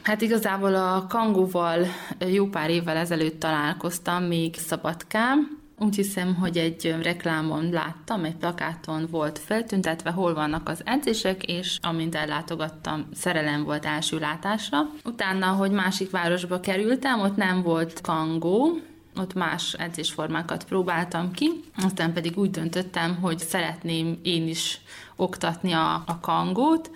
[0.04, 1.86] Hát igazából a kangóval
[2.32, 9.08] jó pár évvel ezelőtt találkoztam, még Szabadkám, úgy hiszem, hogy egy reklámon láttam, egy plakáton
[9.12, 14.90] volt feltüntetve, hol vannak az edzések, és amint ellátogattam, szerelem volt első látásra.
[15.04, 18.80] Utána, hogy másik városba kerültem, ott nem volt kangó,
[19.16, 24.82] ott más edzésformákat próbáltam ki, aztán pedig úgy döntöttem, hogy szeretném én is
[25.16, 26.92] oktatni a, a kangót,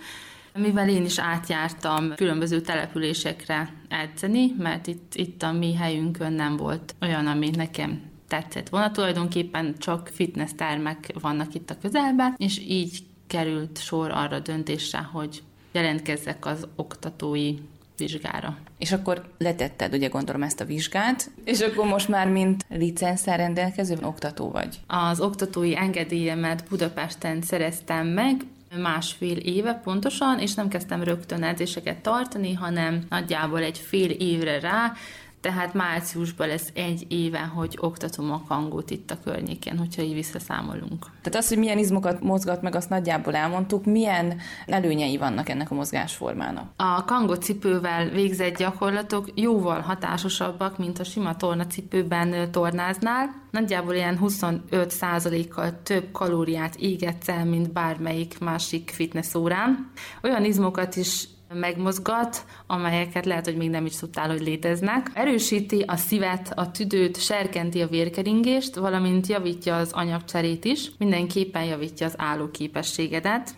[0.56, 6.94] mivel én is átjártam különböző településekre edzeni, mert itt, itt a mi helyünkön nem volt
[7.00, 8.90] olyan, ami nekem tetszett volna.
[8.90, 15.42] Tulajdonképpen csak fitness termek vannak itt a közelben, és így került sor arra döntésre, hogy
[15.72, 17.54] jelentkezzek az oktatói
[17.96, 18.56] vizsgára.
[18.78, 23.98] És akkor letetted, ugye gondolom ezt a vizsgát, és akkor most már mint licenszer rendelkező
[24.02, 24.80] oktató vagy?
[24.86, 28.40] Az oktatói engedélyemet Budapesten szereztem meg,
[28.74, 34.92] másfél éve pontosan, és nem kezdtem rögtön edzéseket tartani, hanem nagyjából egy fél évre rá
[35.46, 41.06] tehát márciusban lesz egy éve, hogy oktatom a kangót itt a környéken, hogyha így visszaszámolunk.
[41.22, 43.84] Tehát az, hogy milyen izmokat mozgat meg, azt nagyjából elmondtuk.
[43.84, 46.70] Milyen előnyei vannak ennek a mozgásformának?
[46.76, 53.44] A kangócipővel végzett gyakorlatok jóval hatásosabbak, mint a sima tornacipőben tornáznál.
[53.50, 59.90] Nagyjából ilyen 25%-kal több kalóriát égetsz el, mint bármelyik másik fitness órán.
[60.22, 65.10] Olyan izmokat is megmozgat, amelyeket lehet, hogy még nem is tudtál, hogy léteznek.
[65.14, 72.06] Erősíti a szívet, a tüdőt, serkenti a vérkeringést, valamint javítja az anyagcserét is, mindenképpen javítja
[72.06, 73.54] az állóképességedet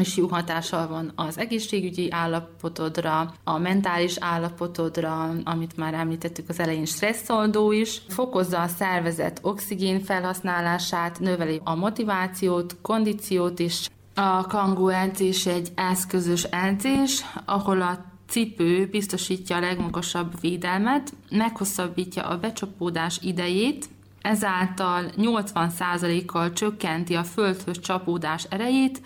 [0.00, 6.84] és jó hatással van az egészségügyi állapotodra, a mentális állapotodra, amit már említettük az elején,
[6.84, 13.88] stresszoldó is, fokozza a szervezet oxigén felhasználását, növeli a motivációt, kondíciót is,
[14.18, 22.38] a kangó edzés egy eszközös edzés, ahol a cipő biztosítja a legmagasabb védelmet, meghosszabbítja a
[22.38, 23.88] becsapódás idejét,
[24.22, 29.00] ezáltal 80%-kal csökkenti a földhöz csapódás erejét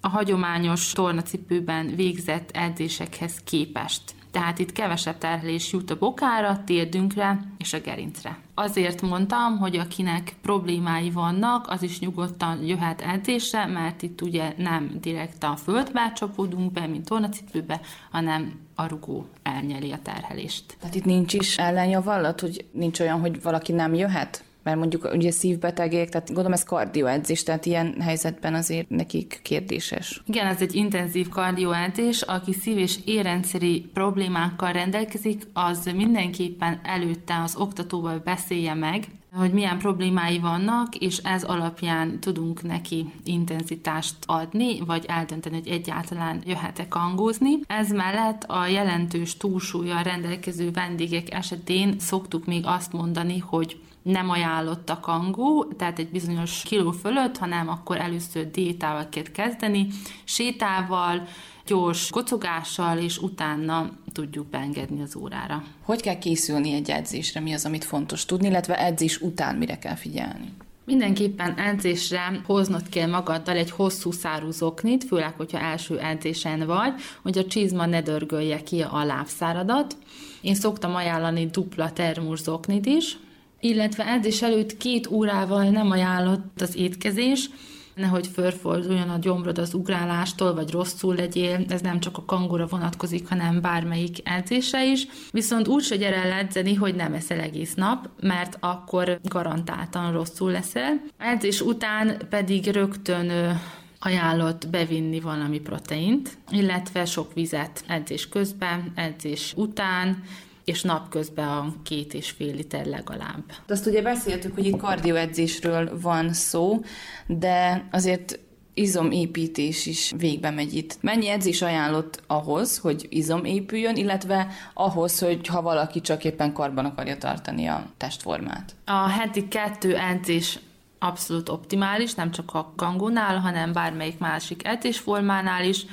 [0.00, 7.72] a hagyományos tornacipőben végzett edzésekhez képest tehát itt kevesebb terhelés jut a bokára, térdünkre és
[7.72, 8.38] a gerincre.
[8.54, 14.90] Azért mondtam, hogy akinek problémái vannak, az is nyugodtan jöhet edzésre, mert itt ugye nem
[15.00, 17.80] direkt a földbe csapódunk be, mint tornacipőbe,
[18.10, 20.76] hanem a rugó elnyeli a terhelést.
[20.80, 24.44] Tehát itt nincs is ellenjavallat, hogy nincs olyan, hogy valaki nem jöhet?
[24.66, 30.22] Mert mondjuk ugye szívbetegek, tehát gondolom ez kardioedzés, tehát ilyen helyzetben azért nekik kérdéses.
[30.26, 37.56] Igen, ez egy intenzív kardioedzés, aki szív- és érrendszeri problémákkal rendelkezik, az mindenképpen előtte az
[37.56, 39.04] oktatóval beszélje meg,
[39.36, 46.42] hogy milyen problémái vannak, és ez alapján tudunk neki intenzitást adni, vagy eldönteni, hogy egyáltalán
[46.46, 47.60] jöhet-e kangózni.
[47.66, 54.90] Ez mellett a jelentős túlsúlya rendelkező vendégek esetén szoktuk még azt mondani, hogy nem ajánlott
[54.90, 59.86] a kangó, tehát egy bizonyos kiló fölött, hanem akkor először diétával kell kezdeni,
[60.24, 61.28] sétával,
[61.66, 65.62] gyors kocogással, és utána tudjuk beengedni az órára.
[65.82, 67.40] Hogy kell készülni egy edzésre?
[67.40, 70.52] Mi az, amit fontos tudni, illetve edzés után mire kell figyelni?
[70.84, 76.92] Mindenképpen edzésre hoznod kell magaddal egy hosszú szárú zoknit, főleg, hogyha első edzésen vagy,
[77.22, 79.96] hogy a csizma ne dörgölje ki a lábszáradat.
[80.40, 83.16] Én szoktam ajánlani dupla termus zoknit is,
[83.60, 87.50] illetve edzés előtt két órával nem ajánlott az étkezés,
[87.96, 93.28] nehogy fölforduljon a gyomrod az ugrálástól, vagy rosszul legyél, ez nem csak a kangóra vonatkozik,
[93.28, 95.06] hanem bármelyik edzése is.
[95.30, 100.50] Viszont úgy se gyere el edzeni, hogy nem eszel egész nap, mert akkor garantáltan rosszul
[100.50, 101.00] leszel.
[101.18, 103.58] Edzés után pedig rögtön
[103.98, 110.22] ajánlott bevinni valami proteint, illetve sok vizet edzés közben, edzés után,
[110.66, 113.44] és napközben a két és fél liter legalább.
[113.66, 116.80] De azt ugye beszéltük, hogy itt kardioedzésről van szó,
[117.26, 118.38] de azért
[118.74, 120.98] izomépítés is végbe megy itt.
[121.00, 126.84] Mennyi edzés ajánlott ahhoz, hogy izom épüljön, illetve ahhoz, hogy ha valaki csak éppen karban
[126.84, 128.74] akarja tartani a testformát?
[128.84, 130.58] A heti kettő edzés
[130.98, 135.86] abszolút optimális, nem csak a kangónál, hanem bármelyik másik edzésformánál is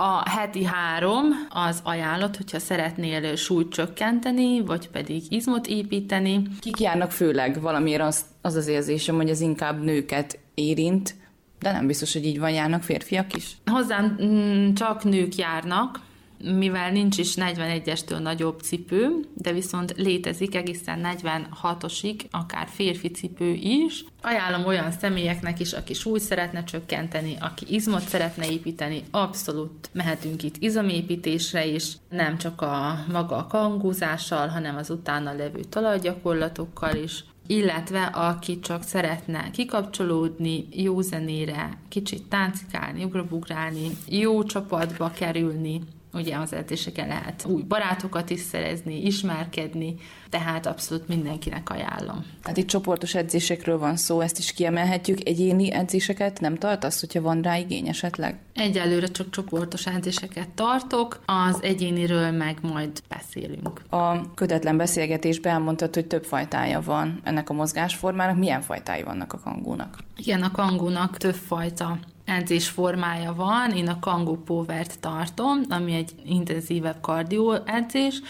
[0.00, 6.42] A heti három az ajánlott, hogyha szeretnél súlyt csökkenteni, vagy pedig izmot építeni.
[6.60, 7.60] Kik járnak főleg?
[7.60, 11.14] Valamiért az az, az érzésem, hogy ez inkább nőket érint,
[11.58, 13.56] de nem biztos, hogy így van, járnak férfiak is.
[13.66, 16.00] Hozzám mm, csak nők járnak,
[16.44, 24.04] mivel nincs is 41-estől nagyobb cipő, de viszont létezik egészen 46-osig, akár férfi cipő is.
[24.22, 30.56] Ajánlom olyan személyeknek is, aki súlyt szeretne csökkenteni, aki izmot szeretne építeni, abszolút mehetünk itt
[30.58, 38.02] izomépítésre is, nem csak a maga a kangúzással, hanem az utána levő talajgyakorlatokkal is illetve
[38.04, 45.80] aki csak szeretne kikapcsolódni, jó zenére, kicsit táncikálni, ugrabugrálni, jó csapatba kerülni,
[46.12, 49.94] ugye az edzéseken lehet új barátokat is szerezni, ismerkedni,
[50.30, 52.24] tehát abszolút mindenkinek ajánlom.
[52.42, 55.28] Hát itt csoportos edzésekről van szó, ezt is kiemelhetjük.
[55.28, 58.38] Egyéni edzéseket nem tartasz, hogyha van rá igény esetleg?
[58.54, 63.82] Egyelőre csak csoportos edzéseket tartok, az egyéniről meg majd beszélünk.
[63.90, 68.36] A kötetlen beszélgetésben elmondtad, hogy több fajtája van ennek a mozgásformának.
[68.38, 69.98] Milyen fajtái vannak a kangónak?
[70.16, 71.98] Igen, a kangónak több fajta
[72.28, 78.22] edzés formája van, én a Kangoo Power-t tartom, ami egy intenzívebb kardió edzés,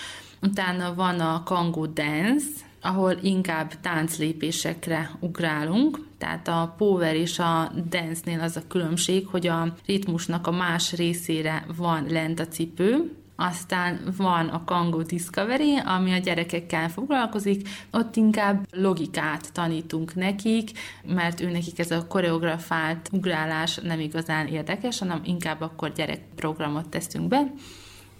[0.42, 2.46] utána van a Kangoo Dance,
[2.80, 9.74] ahol inkább tánclépésekre ugrálunk, tehát a power és a dance-nél az a különbség, hogy a
[9.86, 16.18] ritmusnak a más részére van lent a cipő, aztán van a Kangoo Discovery, ami a
[16.18, 20.70] gyerekekkel foglalkozik, ott inkább logikát tanítunk nekik,
[21.06, 27.28] mert ő nekik ez a koreografált ugrálás nem igazán érdekes, hanem inkább akkor gyerekprogramot teszünk
[27.28, 27.52] be.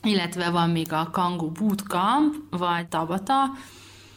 [0.02, 3.44] Illetve van még a Kangoo Bootcamp, vagy Tabata,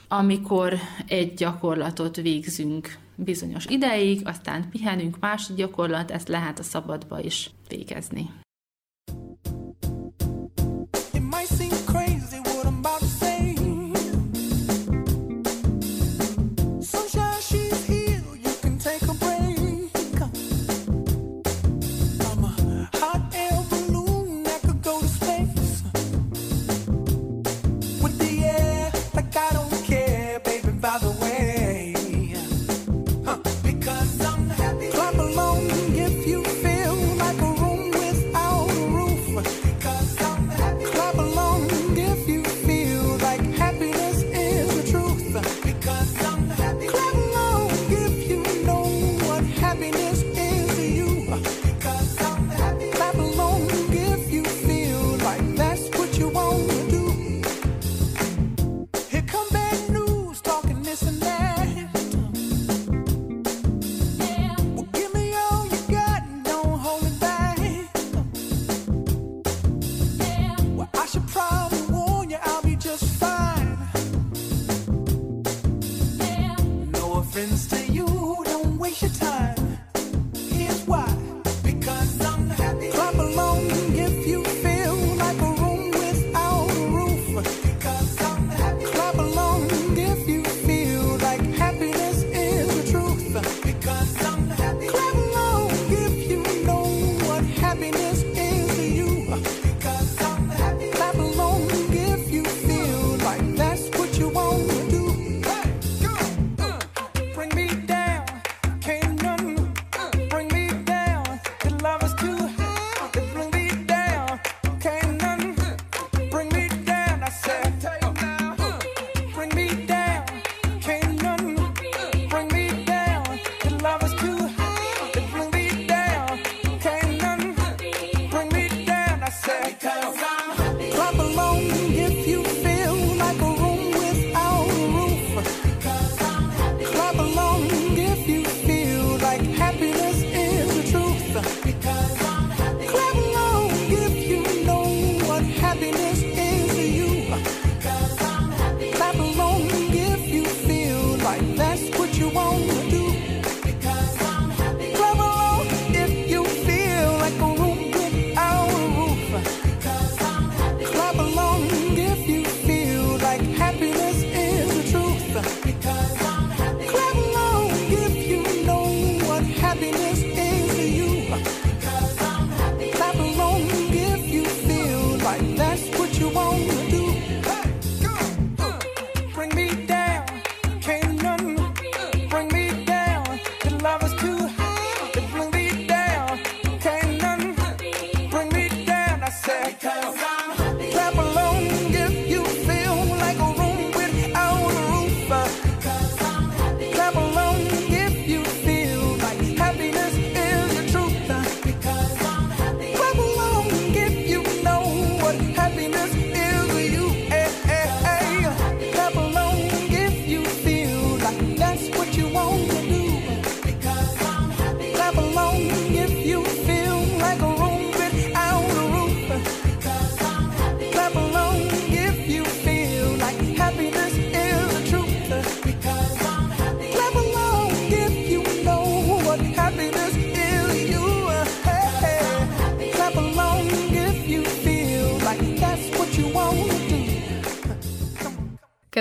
[0.08, 7.50] amikor egy gyakorlatot végzünk bizonyos ideig, aztán pihenünk, másik gyakorlat, ezt lehet a szabadba is
[7.68, 8.30] végezni.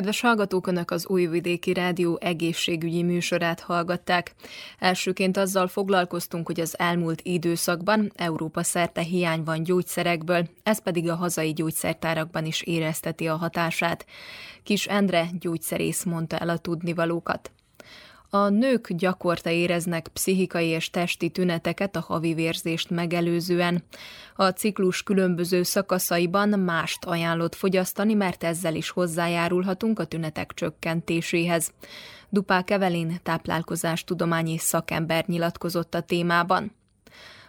[0.00, 4.34] Kedves hallgatók, Önök az Újvidéki Rádió egészségügyi műsorát hallgatták.
[4.78, 11.14] Elsőként azzal foglalkoztunk, hogy az elmúlt időszakban Európa szerte hiány van gyógyszerekből, ez pedig a
[11.14, 14.06] hazai gyógyszertárakban is érezteti a hatását.
[14.62, 17.50] Kis Endre gyógyszerész mondta el a tudnivalókat.
[18.32, 23.82] A nők gyakorta éreznek pszichikai és testi tüneteket a havi vérzést megelőzően.
[24.36, 31.72] A ciklus különböző szakaszaiban mást ajánlott fogyasztani, mert ezzel is hozzájárulhatunk a tünetek csökkentéséhez.
[32.28, 36.72] Dupák Evelin táplálkozás tudományi szakember nyilatkozott a témában.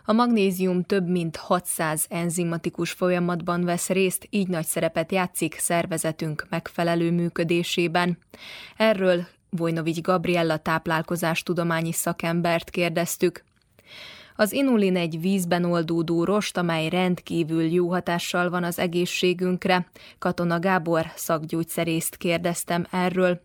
[0.05, 7.11] A magnézium több mint 600 enzimatikus folyamatban vesz részt, így nagy szerepet játszik szervezetünk megfelelő
[7.11, 8.17] működésében.
[8.77, 13.43] Erről Vojnovics Gabriella táplálkozás tudományi szakembert kérdeztük.
[14.35, 19.89] Az inulin egy vízben oldódó rost, amely rendkívül jó hatással van az egészségünkre.
[20.19, 23.41] Katona Gábor szakgyógyszerészt kérdeztem erről.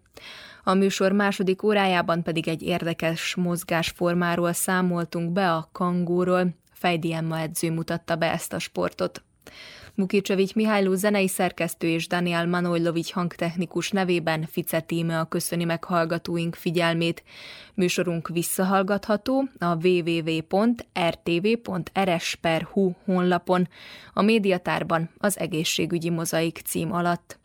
[0.64, 6.54] A műsor második órájában pedig egy érdekes mozgásformáról számoltunk be a kangóról.
[6.72, 9.25] Fejdi Emma edző mutatta be ezt a sportot.
[9.96, 17.22] Mukicsevics Mihályló zenei szerkesztő és Daniel Manojlovics hangtechnikus nevében Fice a köszöni meg hallgatóink figyelmét.
[17.74, 20.92] Műsorunk visszahallgatható a www.rtv.rs.hu
[23.04, 23.68] honlapon,
[24.12, 27.38] a médiatárban az egészségügyi mozaik cím alatt.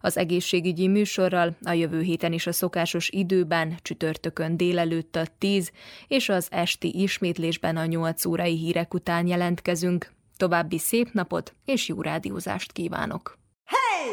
[0.00, 5.72] Az egészségügyi műsorral a jövő héten is a szokásos időben, csütörtökön délelőtt a 10
[6.08, 10.12] és az esti ismétlésben a 8 órai hírek után jelentkezünk.
[10.42, 13.38] További szép napot és jó rádiózást kívánok!
[13.64, 14.10] Hey!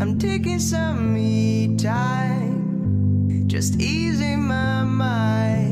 [0.00, 5.63] I'm taking some me time, just easing my mind.